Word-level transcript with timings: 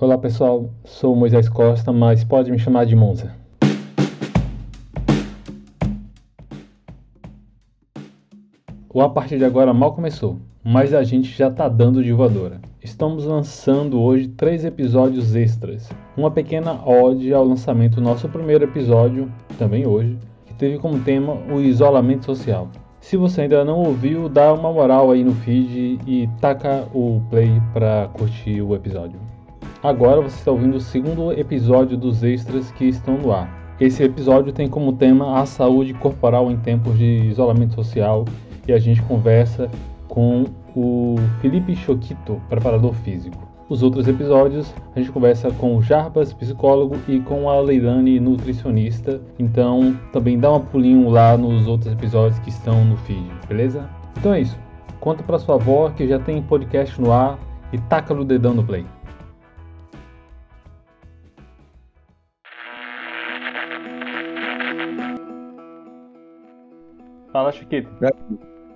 Olá 0.00 0.18
pessoal, 0.18 0.70
sou 0.84 1.14
Moisés 1.14 1.48
Costa, 1.48 1.92
mas 1.92 2.24
pode 2.24 2.50
me 2.50 2.58
chamar 2.58 2.84
de 2.84 2.96
Monza. 2.96 3.32
O 8.92 9.00
A 9.00 9.08
Partir 9.08 9.38
de 9.38 9.44
Agora 9.44 9.72
mal 9.72 9.94
começou, 9.94 10.40
mas 10.64 10.92
a 10.92 11.04
gente 11.04 11.28
já 11.28 11.48
tá 11.48 11.68
dando 11.68 12.02
de 12.02 12.12
voadora. 12.12 12.60
Estamos 12.82 13.24
lançando 13.24 14.00
hoje 14.00 14.26
três 14.26 14.64
episódios 14.64 15.36
extras. 15.36 15.88
Uma 16.16 16.32
pequena 16.32 16.84
ode 16.84 17.32
ao 17.32 17.44
lançamento 17.44 17.94
do 17.94 18.02
nosso 18.02 18.28
primeiro 18.28 18.64
episódio, 18.64 19.30
também 19.60 19.86
hoje, 19.86 20.18
que 20.44 20.54
teve 20.54 20.76
como 20.76 20.98
tema 21.04 21.34
o 21.48 21.60
isolamento 21.60 22.24
social. 22.24 22.68
Se 23.00 23.16
você 23.16 23.42
ainda 23.42 23.64
não 23.64 23.78
ouviu, 23.78 24.28
dá 24.28 24.52
uma 24.52 24.72
moral 24.72 25.12
aí 25.12 25.22
no 25.22 25.34
feed 25.34 26.00
e 26.04 26.28
taca 26.40 26.88
o 26.92 27.22
play 27.30 27.62
para 27.72 28.08
curtir 28.08 28.60
o 28.60 28.74
episódio. 28.74 29.33
Agora 29.84 30.22
você 30.22 30.38
está 30.38 30.50
ouvindo 30.50 30.78
o 30.78 30.80
segundo 30.80 31.30
episódio 31.30 31.94
dos 31.94 32.22
extras 32.22 32.70
que 32.70 32.86
estão 32.86 33.18
no 33.18 33.30
ar. 33.30 33.76
Esse 33.78 34.02
episódio 34.02 34.50
tem 34.50 34.66
como 34.66 34.94
tema 34.94 35.38
a 35.38 35.44
saúde 35.44 35.92
corporal 35.92 36.50
em 36.50 36.56
tempos 36.56 36.96
de 36.96 37.26
isolamento 37.26 37.74
social 37.74 38.24
e 38.66 38.72
a 38.72 38.78
gente 38.78 39.02
conversa 39.02 39.70
com 40.08 40.46
o 40.74 41.16
Felipe 41.42 41.76
Choquito, 41.76 42.40
preparador 42.48 42.94
físico. 42.94 43.46
Os 43.68 43.82
outros 43.82 44.08
episódios 44.08 44.74
a 44.96 45.00
gente 45.00 45.12
conversa 45.12 45.50
com 45.50 45.76
o 45.76 45.82
Jarbas, 45.82 46.32
psicólogo, 46.32 46.96
e 47.06 47.20
com 47.20 47.50
a 47.50 47.60
Leilane, 47.60 48.18
nutricionista. 48.18 49.20
Então 49.38 49.94
também 50.14 50.38
dá 50.38 50.50
um 50.50 50.60
pulinho 50.60 51.10
lá 51.10 51.36
nos 51.36 51.66
outros 51.66 51.92
episódios 51.92 52.38
que 52.38 52.48
estão 52.48 52.86
no 52.86 52.96
feed, 52.96 53.22
beleza? 53.46 53.86
Então 54.16 54.32
é 54.32 54.40
isso. 54.40 54.58
Conta 54.98 55.22
para 55.22 55.38
sua 55.38 55.56
avó 55.56 55.90
que 55.90 56.08
já 56.08 56.18
tem 56.18 56.40
podcast 56.40 56.98
no 56.98 57.12
ar 57.12 57.38
e 57.70 57.76
taca 57.76 58.14
o 58.14 58.24
dedão 58.24 58.54
no 58.54 58.64
play. 58.64 58.86
Fala, 67.34 67.50
Chiquito. 67.50 67.90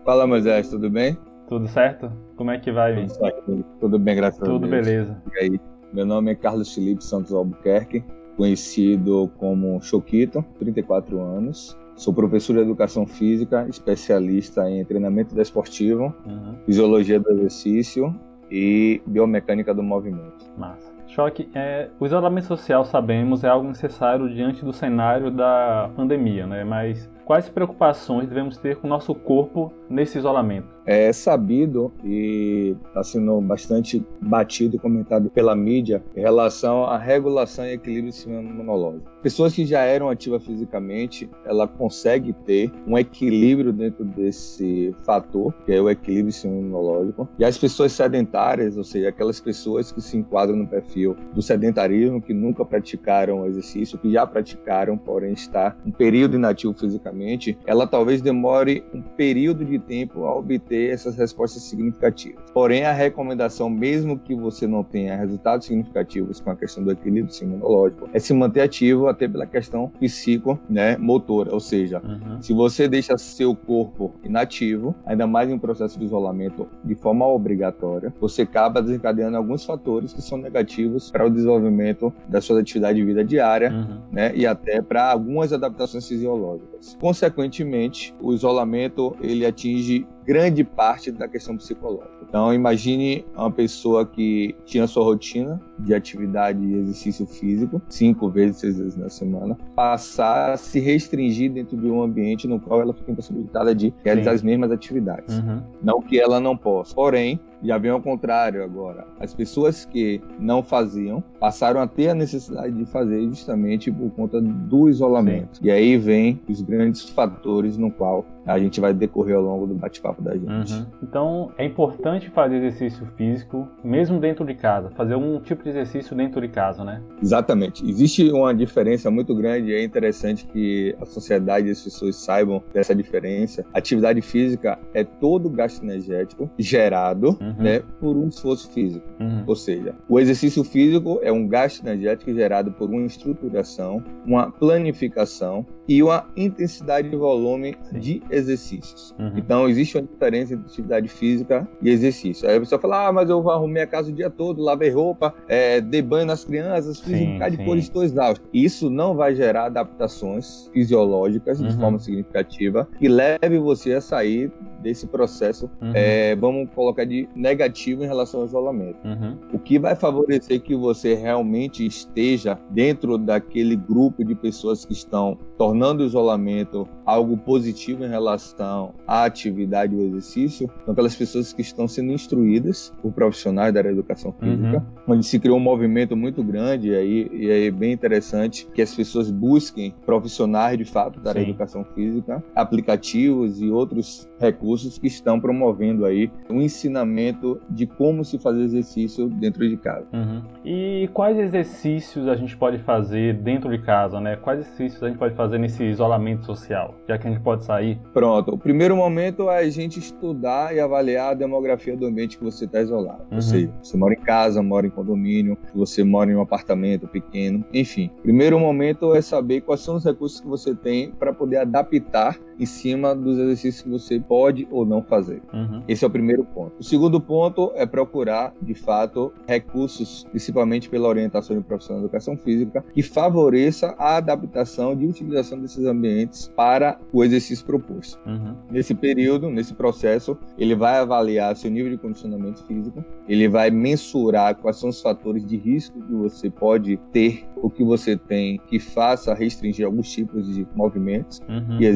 Fala, 0.05 0.27
Moisés, 0.27 0.69
tudo 0.69 0.91
bem? 0.91 1.17
Tudo 1.49 1.69
certo? 1.69 2.11
Como 2.35 2.51
é 2.51 2.59
que 2.59 2.73
vai, 2.73 3.07
Tudo, 3.47 3.65
tudo 3.79 3.99
bem, 4.01 4.17
graças 4.17 4.41
Tudo 4.41 4.67
a 4.67 4.69
Deus. 4.69 4.71
beleza. 4.85 5.23
E 5.33 5.39
aí? 5.45 5.61
Meu 5.93 6.05
nome 6.05 6.33
é 6.33 6.35
Carlos 6.35 6.75
Felipe 6.75 7.05
Santos 7.05 7.33
Albuquerque, 7.33 8.03
conhecido 8.37 9.31
como 9.39 9.81
Choquito, 9.81 10.45
34 10.59 11.21
anos. 11.23 11.79
Sou 11.95 12.13
professor 12.13 12.55
de 12.55 12.63
Educação 12.63 13.07
Física, 13.07 13.65
especialista 13.69 14.69
em 14.69 14.85
treinamento 14.85 15.37
desportivo, 15.37 16.13
Uhum, 16.27 16.57
fisiologia 16.67 17.21
do 17.21 17.31
exercício 17.31 18.13
e 18.51 19.01
biomecânica 19.07 19.73
do 19.73 19.85
movimento. 19.85 20.51
massa. 20.57 20.93
Choque, 21.07 21.49
é, 21.55 21.91
o 22.01 22.07
isolamento 22.07 22.47
social, 22.49 22.85
sabemos, 22.85 23.45
é 23.45 23.49
algo 23.49 23.69
necessário 23.69 24.29
diante 24.29 24.65
do 24.65 24.73
cenário 24.73 25.31
da 25.31 25.91
pandemia, 25.95 26.45
né? 26.45 26.65
Mas 26.65 27.09
quais 27.29 27.47
preocupações 27.47 28.27
devemos 28.27 28.57
ter 28.57 28.77
com 28.77 28.87
o 28.87 28.91
nosso 28.91 29.15
corpo 29.15 29.71
nesse 29.91 30.17
isolamento? 30.17 30.79
É 30.87 31.13
sabido 31.13 31.93
e 32.03 32.75
está 32.87 33.05
sendo 33.05 33.39
bastante 33.43 34.03
batido 34.23 34.77
e 34.77 34.79
comentado 34.79 35.29
pela 35.29 35.55
mídia 35.55 36.03
em 36.17 36.21
relação 36.21 36.85
à 36.85 36.97
regulação 36.97 37.67
e 37.67 37.75
equilíbrio 37.75 38.15
imunológico. 38.27 39.11
Pessoas 39.23 39.53
que 39.53 39.67
já 39.67 39.83
eram 39.83 40.09
ativas 40.09 40.43
fisicamente, 40.43 41.29
ela 41.45 41.69
consegue 41.69 42.33
ter 42.33 42.73
um 42.87 42.97
equilíbrio 42.97 43.71
dentro 43.75 44.03
desse 44.07 44.95
fator, 45.05 45.53
que 45.67 45.73
é 45.73 45.79
o 45.83 45.91
equilíbrio 45.91 46.35
imunológico. 46.43 47.29
E 47.39 47.45
as 47.45 47.59
pessoas 47.59 47.93
sedentárias, 47.93 48.79
ou 48.79 48.85
seja, 48.85 49.11
aquelas 49.11 49.39
pessoas 49.39 49.93
que 49.93 50.01
se 50.01 50.17
enquadram 50.17 50.57
no 50.57 50.67
perfil 50.67 51.15
do 51.35 51.43
sedentarismo, 51.43 52.23
que 52.23 52.33
nunca 52.33 52.65
praticaram 52.65 53.45
exercício, 53.45 53.99
que 53.99 54.11
já 54.11 54.27
praticaram, 54.27 54.97
porém 54.97 55.35
está 55.35 55.77
um 55.85 55.91
período 55.91 56.37
inativo 56.37 56.73
fisicamente, 56.73 57.18
ela 57.67 57.87
talvez 57.87 58.21
demore 58.21 58.85
um 58.93 59.01
período 59.03 59.65
de 59.65 59.79
tempo 59.79 60.25
a 60.25 60.37
obter 60.37 60.91
essas 60.93 61.17
respostas 61.17 61.63
significativas. 61.63 62.43
Porém, 62.53 62.85
a 62.85 62.93
recomendação, 62.93 63.69
mesmo 63.71 64.19
que 64.19 64.35
você 64.35 64.67
não 64.67 64.83
tenha 64.83 65.17
resultados 65.17 65.67
significativos 65.67 66.41
com 66.41 66.51
a 66.51 66.57
questão 66.57 66.83
do 66.83 66.91
equilíbrio 66.91 67.35
imunológico, 67.43 68.09
é 68.13 68.19
se 68.19 68.33
manter 68.35 68.63
ativo 68.63 69.09
até 69.09 69.29
pela 69.29 69.47
questão 69.47 69.89
psico, 70.01 70.59
né, 70.69 70.97
motora, 70.97 71.53
ou 71.53 71.61
seja, 71.61 72.03
Uhum, 72.09 72.41
se 72.41 72.53
você 72.53 72.89
deixa 72.89 73.17
seu 73.19 73.55
corpo 73.55 74.15
inativo, 74.25 74.95
ainda 75.05 75.27
mais 75.27 75.49
em 75.51 75.55
um 75.55 75.59
processo 75.59 75.99
de 75.99 76.05
isolamento 76.05 76.67
de 76.85 76.95
forma 76.95 77.27
obrigatória, 77.27 78.13
você 78.21 78.43
acaba 78.43 78.81
desencadeando 78.83 79.37
alguns 79.37 79.65
fatores 79.65 80.13
que 80.13 80.23
são 80.23 80.39
negativos 80.39 81.11
para 81.11 81.27
o 81.27 81.31
desenvolvimento 81.31 82.13
da 82.29 82.41
sua 82.41 82.61
atividade 82.61 82.99
de 82.99 83.05
vida 83.05 83.25
diária 83.25 83.71
uhum, 83.71 84.01
né, 84.11 84.33
e 84.35 84.47
até 84.47 84.81
para 84.81 85.11
algumas 85.11 85.53
adaptações 85.53 86.07
fisiológicas. 86.07 86.97
Consequentemente, 87.09 88.15
o 88.21 88.35
isolamento 88.35 89.17
ele 89.23 89.47
atinge 89.47 90.07
grande 90.29 90.63
parte 90.63 91.11
da 91.11 91.27
questão 91.27 91.57
psicológica. 91.57 92.19
Então, 92.29 92.53
imagine 92.53 93.25
uma 93.35 93.51
pessoa 93.51 94.05
que 94.05 94.55
tinha 94.67 94.87
sua 94.87 95.03
rotina 95.03 95.59
de 95.79 95.95
atividade 95.95 96.63
e 96.63 96.75
exercício 96.75 97.27
físico, 97.27 97.81
cinco 97.89 98.29
vezes, 98.29 98.59
seis 98.59 98.77
vezes 98.77 98.95
na 98.95 99.09
semana, 99.09 99.57
passar 99.75 100.53
a 100.53 100.57
se 100.59 100.81
restringir 100.81 101.51
dentro 101.51 101.79
de 101.79 101.87
um 101.87 102.03
ambiente 102.03 102.47
no 102.47 102.61
qual 102.61 102.83
ela 102.83 102.93
fica 102.93 103.11
impossibilitada 103.11 103.75
de 103.75 103.95
realizar 104.05 104.33
Sim. 104.33 104.37
as 104.37 104.43
mesmas 104.43 104.71
atividades. 104.71 105.39
uhum, 105.39 105.63
Não 105.83 106.03
que 106.03 106.21
ela 106.21 106.39
não 106.39 106.55
possa. 106.55 106.95
Porém, 106.95 107.41
já 107.63 107.79
vem 107.79 107.91
ao 107.91 108.01
contrário 108.01 108.63
agora. 108.63 109.07
As 109.19 109.35
pessoas 109.35 109.85
que 109.85 110.21
não 110.39 110.63
faziam 110.63 111.23
passaram 111.41 111.81
a 111.81 111.87
ter 111.87 112.11
a 112.11 112.15
necessidade 112.15 112.73
de 112.73 112.87
fazer 112.87 113.23
justamente 113.29 113.91
por 113.91 114.11
conta 114.11 114.41
do 114.41 114.89
isolamento. 114.89 115.59
E 115.63 115.71
aí 115.71 115.97
vem 115.97 116.41
os 116.49 116.61
grandes 116.61 117.09
fatores 117.09 117.77
no 117.77 117.91
qual 117.91 118.25
a 118.49 118.59
gente 118.59 118.81
vai 118.81 118.93
decorrer 118.95 119.37
ao 119.37 119.43
longo 119.43 119.67
do 119.67 119.75
bate-papo 119.75 120.23
da 120.23 120.33
gente. 120.37 120.73
uhum. 120.73 120.87
Então 121.03 121.53
é 121.59 121.65
importante 121.65 122.29
fazer 122.31 122.57
exercício 122.57 123.07
físico, 123.17 123.69
mesmo 123.85 124.19
dentro 124.19 124.45
de 124.45 124.55
casa, 124.55 124.91
fazer 124.91 125.15
algum 125.15 125.39
tipo 125.41 125.63
de 125.63 125.69
exercício 125.71 126.17
dentro 126.17 126.41
de 126.41 126.49
casa, 126.49 126.83
né? 126.85 127.03
Exatamente. 127.23 127.89
Existe 127.89 128.31
uma 128.31 128.55
diferença 128.55 129.11
muito 129.11 129.35
grande 129.35 129.71
e 129.71 129.75
é 129.75 129.83
interessante 129.85 130.47
que 130.47 130.97
a 131.01 131.05
sociedade 131.05 131.69
e 131.69 131.71
as 131.71 131.83
pessoas 131.83 132.17
saibam 132.17 132.63
dessa 132.73 132.95
diferença. 132.95 133.65
Atividade 133.73 134.21
física 134.23 134.79
é 134.95 135.05
todo 135.05 135.49
gasto 135.51 135.83
energético 135.83 136.51
gerado 136.59 137.37
Uhum. 137.41 137.55
né, 137.59 137.83
por 138.01 138.17
um 138.17 138.29
esforço 138.29 138.71
físico. 138.71 139.07
Uhum, 139.21 139.43
Ou 139.47 139.55
seja, 139.57 139.95
o 140.09 140.19
exercício 140.19 140.65
físico 140.65 141.19
é 141.23 141.31
um 141.33 141.47
gasto 141.47 141.83
energético 141.85 142.33
gerado 142.33 142.73
por 142.73 142.89
uma 142.89 143.05
estruturação, 143.07 144.03
uma 144.27 144.51
planificação 144.51 145.67
e 145.89 146.03
uma 146.03 146.27
intensidade 146.37 147.09
de 147.09 147.17
volume 147.17 147.75
Sim. 147.91 147.99
de 147.99 148.23
exercícios. 148.31 149.15
uhum, 149.19 149.33
Então, 149.39 149.69
existe 149.69 149.97
uma 149.97 150.07
diferença 150.07 150.55
entre 150.55 150.67
atividade 150.67 151.09
física 151.09 151.67
e 151.81 151.89
exercício. 151.89 152.49
Aí 152.49 152.57
a 152.57 152.61
pessoa 152.61 152.79
fala, 152.81 153.09
ah, 153.09 153.13
mas 153.13 153.31
eu 153.31 153.49
arrumei 153.51 153.83
a 153.83 153.87
casa 153.87 154.11
o 154.11 154.13
dia 154.13 154.29
todo, 154.29 154.61
lavei 154.63 154.91
roupa, 154.91 155.35
é, 155.49 155.81
dei 155.81 156.03
banho 156.03 156.27
nas 156.27 156.45
crianças, 156.45 157.01
fiz 157.01 157.15
um 157.21 157.33
bocado 157.35 157.57
de 157.57 157.65
coisa, 157.65 157.83
estou 157.83 158.05
exausto. 158.05 158.45
Isso 158.53 158.91
não 158.91 159.15
vai 159.15 159.35
gerar 159.35 159.65
adaptações 159.67 160.69
fisiológicas 160.73 161.59
de 161.59 161.65
Uhum. 161.65 161.81
forma 161.81 161.99
significativa 161.99 162.89
que 162.99 163.09
leve 163.09 163.59
você 163.59 163.95
a 163.95 164.01
sair 164.01 164.53
desse 164.79 165.07
processo, 165.07 165.71
uhum, 165.81 165.93
é, 165.95 166.35
vamos 166.37 166.69
colocar 166.75 167.05
de 167.05 167.29
negativo 167.35 168.05
em 168.05 168.07
relação 168.07 168.41
ao 168.41 168.47
isolamento. 168.47 168.99
uhum, 169.05 169.37
O 169.53 169.59
que 169.59 169.79
vai 169.79 169.95
favorecer 169.95 170.61
que 170.61 170.75
você 170.75 171.15
realmente 171.15 171.85
esteja 171.85 172.59
dentro 172.71 173.19
daquele 173.19 173.77
grupo 173.77 174.25
de 174.25 174.35
pessoas 174.35 174.85
que 174.85 174.93
estão 174.93 175.37
tornando 175.57 176.03
o 176.03 176.07
isolamento 176.07 176.89
algo 177.05 177.37
positivo 177.37 178.05
em 178.05 178.09
relação 178.09 178.95
à 179.07 179.25
atividade 179.25 179.95
ou 179.95 180.03
exercício 180.03 180.71
são 180.85 180.93
aquelas 180.93 181.17
pessoas 181.17 181.53
que 181.53 181.63
estão 181.63 181.89
sendo 181.89 182.13
instruídas 182.13 182.93
por 183.03 183.13
profissionais 183.13 183.73
da 183.73 183.81
área 183.81 183.91
da 183.91 183.99
educação 183.99 184.33
física, 184.33 184.85
onde 185.07 185.27
se 185.27 185.39
criou 185.39 185.57
um 185.57 185.61
movimento 185.61 186.17
muito 186.17 186.43
grande 186.43 186.89
e 186.89 186.95
aí 186.95 187.31
e 187.33 187.51
aí 187.51 187.67
é 187.67 187.71
bem 187.71 187.93
interessante 187.93 188.69
que 188.75 188.83
as 188.83 188.95
pessoas 188.95 189.31
busquem 189.31 189.95
profissionais 190.05 190.79
de 190.79 190.85
fato 190.85 191.19
da 191.21 191.31
área 191.31 191.41
da 191.41 191.47
Sim. 191.47 191.51
educação 191.51 191.85
física, 191.95 192.43
aplicativos 192.55 193.61
e 193.61 193.71
outros 193.71 194.29
recursos 194.39 194.68
que 194.99 195.07
estão 195.07 195.41
promovendo 195.41 196.05
aí 196.05 196.31
um 196.51 196.61
ensinamento 196.61 197.61
de 197.71 197.87
como 197.87 198.25
se 198.25 198.39
fazer 198.39 198.63
exercício 198.63 199.29
dentro 199.29 199.69
de 199.69 199.77
casa. 199.77 200.07
uhum. 200.13 200.43
E 200.65 201.09
quais 201.13 201.39
exercícios 201.39 202.29
a 202.29 202.35
gente 202.35 202.57
pode 202.57 202.79
fazer 202.79 203.35
dentro 203.35 203.71
de 203.71 203.79
casa, 203.79 204.21
né? 204.21 204.37
Quais 204.37 204.61
exercícios 204.61 205.03
a 205.03 205.09
gente 205.09 205.19
pode 205.19 205.35
fazer 205.35 205.59
nesse 205.59 205.85
isolamento 205.85 206.45
social, 206.45 206.95
já 207.09 207.17
que 207.17 207.27
a 207.27 207.31
gente 207.31 207.43
pode 207.43 207.65
sair? 207.65 207.99
Pronto, 208.13 208.55
o 208.55 208.59
primeiro 208.59 208.97
momento 208.97 209.51
é 209.51 209.59
a 209.59 209.71
gente 209.71 209.99
estudar 209.99 210.75
e 210.75 210.81
avaliar 210.81 211.31
a 211.31 211.35
demografia 211.35 211.97
do 211.97 212.07
ambiente 212.07 212.39
que 212.39 212.45
você 212.45 212.65
está 212.65 212.81
isolado. 212.81 213.25
Uhum. 213.31 213.41
Seja, 213.41 213.71
você 213.83 213.97
mora 213.97 214.15
em 214.15 214.21
casa, 214.21 214.63
mora 214.63 214.87
em 214.87 214.91
condomínio, 214.91 215.57
você 215.75 216.05
mora 216.05 216.31
em 216.31 216.35
um 216.35 216.41
apartamento 216.41 217.07
pequeno, 217.09 217.65
enfim. 217.73 218.11
Primeiro 218.23 218.59
momento 218.59 219.15
é 219.15 219.23
saber 219.23 219.63
quais 219.63 219.81
são 219.81 219.97
os 219.97 220.05
recursos 220.05 220.41
que 220.41 220.47
você 220.47 220.75
tem 220.75 221.11
para 221.13 221.33
poder 221.33 221.59
adaptar 221.59 222.39
em 222.59 222.67
cima 222.67 223.15
dos 223.15 223.39
exercícios 223.39 223.83
que 223.83 223.89
você 223.89 224.21
pode 224.21 224.67
ou 224.71 224.85
não 224.85 225.03
fazer. 225.03 225.43
Uhum. 225.53 225.83
Esse 225.87 226.05
é 226.05 226.07
o 226.07 226.11
primeiro 226.11 226.45
ponto. 226.45 226.73
O 226.79 226.85
segundo 226.85 227.21
ponto 227.21 227.73
é 227.75 227.87
procurar, 227.87 228.53
de 228.61 228.75
fato, 228.75 229.33
recursos, 229.47 230.25
principalmente 230.31 230.89
pela 230.89 231.09
orientação 231.09 231.57
de 231.57 231.63
profissional 231.63 232.01
de 232.01 232.07
educação 232.07 232.37
física, 232.37 232.85
que 232.93 233.03
favoreça 233.03 233.95
a 233.99 234.17
adaptação 234.17 234.97
de 234.97 235.07
utilização 235.07 235.61
desses 235.61 235.85
ambientes 235.85 236.51
para 236.57 236.99
o 237.13 237.25
exercício 237.25 237.65
proposto. 237.65 238.19
Uhum. 238.27 238.55
Nesse 238.71 238.95
período, 238.95 239.51
nesse 239.51 239.75
processo, 239.75 240.37
ele 240.57 240.75
vai 240.75 240.99
avaliar 240.99 241.55
seu 241.57 241.71
nível 241.71 241.91
de 241.91 241.99
condicionamento 241.99 242.65
físico, 242.67 243.05
ele 243.29 243.49
vai 243.49 243.71
mensurar 243.71 244.57
quais 244.57 244.77
são 244.77 244.91
os 244.91 245.01
fatores 245.01 245.45
de 245.45 245.57
risco 245.57 246.01
que 246.01 246.13
você 246.13 246.51
pode 246.51 246.97
ter 247.13 247.47
o 247.57 247.71
que 247.71 247.85
você 247.85 248.17
tem 248.17 248.59
que 248.69 248.79
faça 248.79 249.35
restringir 249.35 249.85
alguns 249.85 250.11
tipos 250.11 250.47
de 250.55 250.67
movimentos 250.75 251.41
uhum. 251.49 251.81
e 251.81 251.87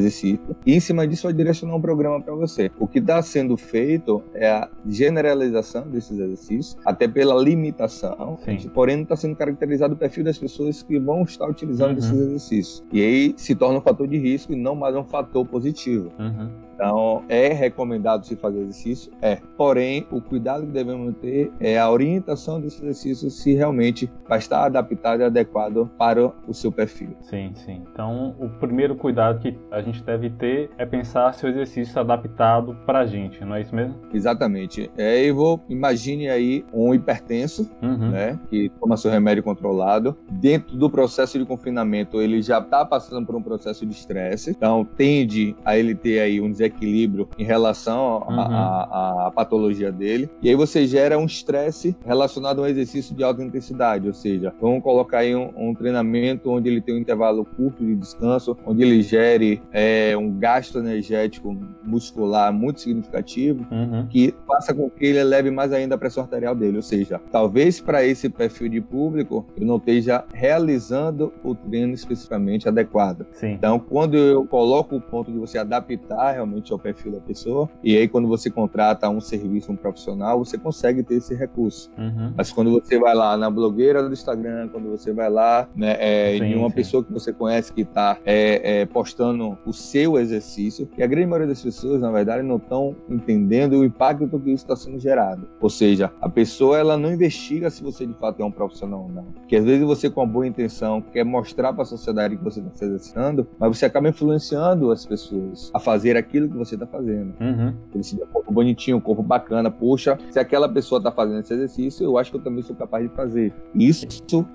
E 0.65 0.73
em 0.75 0.79
cima 0.79 1.07
disso 1.07 1.23
vai 1.23 1.33
direcionar 1.33 1.75
um 1.75 1.81
programa 1.81 2.21
para 2.21 2.33
você. 2.33 2.71
O 2.79 2.87
que 2.87 2.99
está 2.99 3.21
sendo 3.21 3.57
feito 3.57 4.23
é 4.33 4.49
a 4.49 4.69
generalização 4.87 5.87
desses 5.87 6.11
exercícios, 6.11 6.77
até 6.85 7.07
pela 7.07 7.35
limitação, 7.41 8.37
Sim. 8.43 8.69
porém 8.73 8.97
não 8.97 9.03
está 9.03 9.15
sendo 9.15 9.35
caracterizado 9.35 9.93
o 9.93 9.97
perfil 9.97 10.23
das 10.23 10.37
pessoas 10.37 10.81
que 10.83 10.99
vão 10.99 11.23
estar 11.23 11.47
utilizando 11.47 11.91
uhum. 11.91 11.97
esses 11.97 12.11
exercícios. 12.11 12.83
E 12.91 13.01
aí 13.01 13.33
se 13.37 13.55
torna 13.55 13.79
um 13.79 13.81
fator 13.81 14.07
de 14.07 14.17
risco 14.17 14.53
e 14.53 14.55
não 14.55 14.75
mais 14.75 14.95
um 14.95 15.03
fator 15.03 15.45
positivo. 15.45 16.11
Uhum. 16.19 16.49
Então, 16.73 17.23
é 17.29 17.49
recomendado 17.49 18.25
se 18.25 18.35
fazer 18.35 18.61
exercício? 18.61 19.11
É. 19.21 19.37
Porém, 19.57 20.07
o 20.11 20.19
cuidado 20.21 20.65
que 20.65 20.71
devemos 20.71 21.15
ter 21.17 21.51
é 21.59 21.77
a 21.77 21.89
orientação 21.89 22.59
desse 22.59 22.81
exercício 22.81 23.29
se 23.29 23.53
realmente 23.53 24.09
vai 24.27 24.39
estar 24.39 24.65
adaptado 24.65 25.21
e 25.21 25.23
adequado 25.23 25.89
para 25.97 26.31
o 26.47 26.53
seu 26.53 26.71
perfil. 26.71 27.15
Sim, 27.21 27.51
sim. 27.53 27.81
Então, 27.91 28.35
o 28.39 28.49
primeiro 28.49 28.95
cuidado 28.95 29.39
que 29.39 29.57
a 29.71 29.81
gente 29.81 30.03
deve 30.03 30.29
ter 30.31 30.69
é 30.77 30.85
pensar 30.85 31.33
se 31.33 31.45
o 31.45 31.49
exercício 31.49 31.83
está 31.83 32.01
adaptado 32.01 32.75
para 32.85 32.99
a 32.99 33.05
gente, 33.05 33.43
não 33.43 33.55
é 33.55 33.61
isso 33.61 33.75
mesmo? 33.75 33.95
Exatamente. 34.13 34.89
É, 34.97 35.23
eu 35.23 35.35
vou, 35.35 35.61
imagine 35.69 36.29
aí 36.29 36.65
um 36.73 36.93
hipertenso, 36.93 37.69
uhum. 37.81 38.09
né, 38.09 38.39
que 38.49 38.69
toma 38.79 38.97
seu 38.97 39.11
remédio 39.11 39.43
controlado. 39.43 40.17
Dentro 40.29 40.75
do 40.75 40.89
processo 40.89 41.37
de 41.37 41.45
confinamento, 41.45 42.21
ele 42.21 42.41
já 42.41 42.59
está 42.59 42.85
passando 42.85 43.25
por 43.25 43.35
um 43.35 43.41
processo 43.41 43.85
de 43.85 43.93
estresse, 43.93 44.51
então 44.51 44.85
tende 44.85 45.55
a 45.63 45.77
ele 45.77 45.95
ter 45.95 46.19
aí 46.19 46.41
um 46.41 46.49
desequilíbrio 46.63 47.27
em 47.37 47.43
relação 47.43 48.23
à 48.27 49.25
uhum. 49.27 49.31
patologia 49.31 49.91
dele. 49.91 50.29
E 50.41 50.49
aí 50.49 50.55
você 50.55 50.85
gera 50.87 51.17
um 51.17 51.25
estresse 51.25 51.95
relacionado 52.05 52.59
a 52.59 52.63
um 52.63 52.67
exercício 52.67 53.15
de 53.15 53.23
alta 53.23 53.43
intensidade, 53.43 54.07
ou 54.07 54.13
seja, 54.13 54.53
vamos 54.61 54.83
colocar 54.83 55.19
aí 55.19 55.35
um, 55.35 55.51
um 55.55 55.73
treinamento 55.73 56.49
onde 56.49 56.69
ele 56.69 56.81
tem 56.81 56.95
um 56.95 56.99
intervalo 56.99 57.45
curto 57.45 57.85
de 57.85 57.95
descanso, 57.95 58.57
onde 58.65 58.83
ele 58.83 59.01
gere 59.01 59.61
é, 59.71 60.15
um 60.17 60.31
gasto 60.31 60.79
energético 60.79 61.55
muscular 61.83 62.53
muito 62.53 62.81
significativo, 62.81 63.65
uhum. 63.71 64.07
que 64.07 64.33
faça 64.47 64.73
com 64.73 64.89
que 64.89 65.05
ele 65.05 65.19
eleve 65.19 65.51
mais 65.51 65.73
ainda 65.73 65.95
a 65.95 65.97
pressão 65.97 66.23
arterial 66.23 66.55
dele. 66.55 66.77
Ou 66.77 66.83
seja, 66.83 67.19
talvez 67.31 67.79
para 67.79 68.05
esse 68.05 68.29
perfil 68.29 68.69
de 68.69 68.81
público 68.81 69.45
eu 69.57 69.65
não 69.65 69.77
esteja 69.77 70.23
realizando 70.33 71.33
o 71.43 71.55
treino 71.55 71.93
especificamente 71.93 72.67
adequado. 72.67 73.25
Sim. 73.33 73.51
Então, 73.51 73.79
quando 73.79 74.17
eu 74.17 74.45
coloco 74.45 74.95
o 74.95 75.01
ponto 75.01 75.31
de 75.31 75.37
você 75.37 75.57
adaptar 75.57 76.31
realmente 76.31 76.52
realmente 76.53 76.71
ao 76.71 76.79
perfil 76.79 77.11
da 77.13 77.19
pessoa. 77.19 77.69
E 77.83 77.97
aí, 77.97 78.07
quando 78.07 78.27
você 78.27 78.49
contrata 78.49 79.09
um 79.09 79.19
serviço, 79.19 79.71
um 79.71 79.75
profissional, 79.75 80.39
você 80.39 80.57
consegue 80.57 81.03
ter 81.03 81.15
esse 81.15 81.33
recurso. 81.33 81.89
Uhum. 81.97 82.33
Mas 82.37 82.51
quando 82.51 82.71
você 82.71 82.99
vai 82.99 83.15
lá 83.15 83.35
na 83.35 83.49
blogueira 83.49 84.03
do 84.03 84.13
Instagram, 84.13 84.69
quando 84.69 84.89
você 84.89 85.11
vai 85.11 85.29
lá 85.29 85.67
né, 85.75 85.97
é, 85.99 86.37
sim, 86.37 86.45
em 86.45 86.55
uma 86.55 86.69
sim. 86.69 86.75
pessoa 86.75 87.03
que 87.03 87.11
você 87.11 87.33
conhece 87.33 87.73
que 87.73 87.81
está 87.81 88.17
é, 88.25 88.81
é, 88.81 88.85
postando 88.85 89.57
o 89.65 89.73
seu 89.73 90.17
exercício, 90.17 90.87
e 90.97 91.03
a 91.03 91.07
grande 91.07 91.27
maioria 91.27 91.47
das 91.47 91.61
pessoas, 91.61 92.01
na 92.01 92.11
verdade, 92.11 92.43
não 92.43 92.57
estão 92.57 92.95
entendendo 93.09 93.73
o 93.73 93.85
impacto 93.85 94.39
que 94.39 94.51
isso 94.51 94.63
está 94.63 94.75
sendo 94.75 94.99
gerado. 94.99 95.47
Ou 95.59 95.69
seja, 95.69 96.11
a 96.21 96.29
pessoa 96.29 96.77
ela 96.77 96.97
não 96.97 97.11
investiga 97.11 97.69
se 97.69 97.83
você 97.83 98.05
de 98.05 98.13
fato 98.13 98.41
é 98.41 98.45
um 98.45 98.51
profissional 98.51 99.03
ou 99.03 99.09
não. 99.09 99.23
Porque 99.23 99.55
às 99.55 99.65
vezes 99.65 99.85
você, 99.85 100.09
com 100.09 100.21
a 100.21 100.25
boa 100.25 100.45
intenção, 100.45 101.01
quer 101.01 101.23
mostrar 101.23 101.73
para 101.73 101.83
a 101.83 101.85
sociedade 101.85 102.37
que 102.37 102.43
você 102.43 102.59
está 102.59 102.71
se 102.73 102.85
exercitando, 102.85 103.47
mas 103.57 103.77
você 103.77 103.85
acaba 103.85 104.09
influenciando 104.09 104.91
as 104.91 105.05
pessoas 105.05 105.71
a 105.73 105.79
fazer 105.79 106.17
aquilo 106.17 106.42
aquilo 106.43 106.49
que 106.49 106.57
você 106.57 106.75
está 106.75 106.85
fazendo. 106.85 107.33
Uhum. 107.39 107.73
Ele 107.93 108.03
se 108.03 108.15
deu 108.15 108.25
um 108.25 108.29
corpo 108.29 108.51
bonitinho, 108.51 108.97
um 108.97 109.01
corpo 109.01 109.23
bacana. 109.23 109.71
Poxa, 109.71 110.17
se 110.29 110.39
aquela 110.39 110.67
pessoa 110.67 110.99
está 110.99 111.11
fazendo 111.11 111.39
esse 111.39 111.53
exercício, 111.53 112.03
eu 112.03 112.17
acho 112.17 112.31
que 112.31 112.37
eu 112.37 112.41
também 112.41 112.61
sou 112.61 112.75
capaz 112.75 113.07
de 113.07 113.15
fazer. 113.15 113.53
Isso 113.73 114.05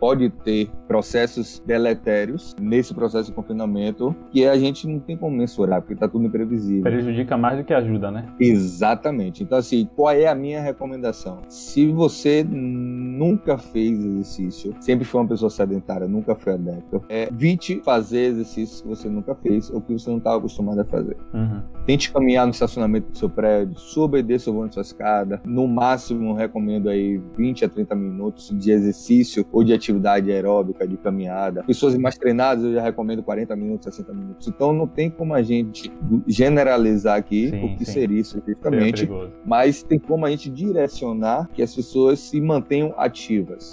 pode 0.00 0.30
ter 0.30 0.70
processos 0.86 1.62
deletérios 1.66 2.54
nesse 2.60 2.94
processo 2.94 3.30
de 3.30 3.32
confinamento 3.34 4.14
que 4.30 4.46
a 4.46 4.56
gente 4.56 4.86
não 4.86 4.98
tem 4.98 5.16
como 5.16 5.36
mensurar, 5.36 5.80
porque 5.80 5.94
está 5.94 6.08
tudo 6.08 6.26
imprevisível. 6.26 6.82
Prejudica 6.82 7.36
mais 7.36 7.58
do 7.58 7.64
que 7.64 7.72
ajuda, 7.72 8.10
né? 8.10 8.26
Exatamente. 8.38 9.42
Então, 9.42 9.58
assim, 9.58 9.88
qual 9.96 10.12
é 10.12 10.26
a 10.26 10.34
minha 10.34 10.60
recomendação? 10.60 11.40
Se 11.48 11.86
você 11.86 12.44
nunca 13.18 13.58
fez 13.58 13.98
exercício, 13.98 14.74
sempre 14.80 15.04
foi 15.04 15.20
uma 15.20 15.28
pessoa 15.28 15.50
sedentária, 15.50 16.06
nunca 16.06 16.34
foi 16.34 16.54
adepto, 16.54 17.02
é, 17.08 17.24
evite 17.24 17.80
fazer 17.84 18.26
exercícios 18.26 18.80
que 18.80 18.88
você 18.88 19.08
nunca 19.08 19.34
fez 19.34 19.70
ou 19.70 19.80
que 19.80 19.92
você 19.92 20.08
não 20.08 20.18
estava 20.18 20.38
acostumado 20.38 20.80
a 20.80 20.84
fazer. 20.84 21.16
Uhum. 21.34 21.62
Tente 21.84 22.12
caminhar 22.12 22.46
no 22.46 22.52
estacionamento 22.52 23.10
do 23.10 23.18
seu 23.18 23.28
prédio, 23.28 23.78
suba 23.78 24.18
e 24.18 24.22
desça 24.22 24.50
o 24.50 24.68
sua 24.72 24.82
escada. 24.82 25.40
No 25.44 25.66
máximo, 25.66 26.34
recomendo 26.34 26.88
aí 26.88 27.20
20 27.36 27.64
a 27.64 27.68
30 27.68 27.94
minutos 27.94 28.50
de 28.52 28.70
exercício 28.70 29.46
ou 29.50 29.64
de 29.64 29.72
atividade 29.72 30.30
aeróbica, 30.30 30.86
de 30.86 30.96
caminhada. 30.96 31.62
Pessoas 31.64 31.96
mais 31.96 32.18
treinadas, 32.18 32.64
eu 32.64 32.74
já 32.74 32.82
recomendo 32.82 33.22
40 33.22 33.56
minutos, 33.56 33.94
60 33.94 34.12
minutos. 34.12 34.48
Então, 34.48 34.72
não 34.72 34.86
tem 34.86 35.10
como 35.10 35.34
a 35.34 35.42
gente 35.42 35.90
generalizar 36.26 37.16
aqui 37.16 37.50
sim, 37.50 37.64
o 37.64 37.76
que 37.76 37.84
sim. 37.84 37.92
seria 37.92 38.20
isso 38.20 38.36
especificamente, 38.36 39.08
mas 39.44 39.82
tem 39.82 39.98
como 39.98 40.26
a 40.26 40.30
gente 40.30 40.50
direcionar 40.50 41.48
que 41.52 41.62
as 41.62 41.74
pessoas 41.74 42.18
se 42.18 42.40
mantenham 42.40 42.94
ativas. 42.96 43.07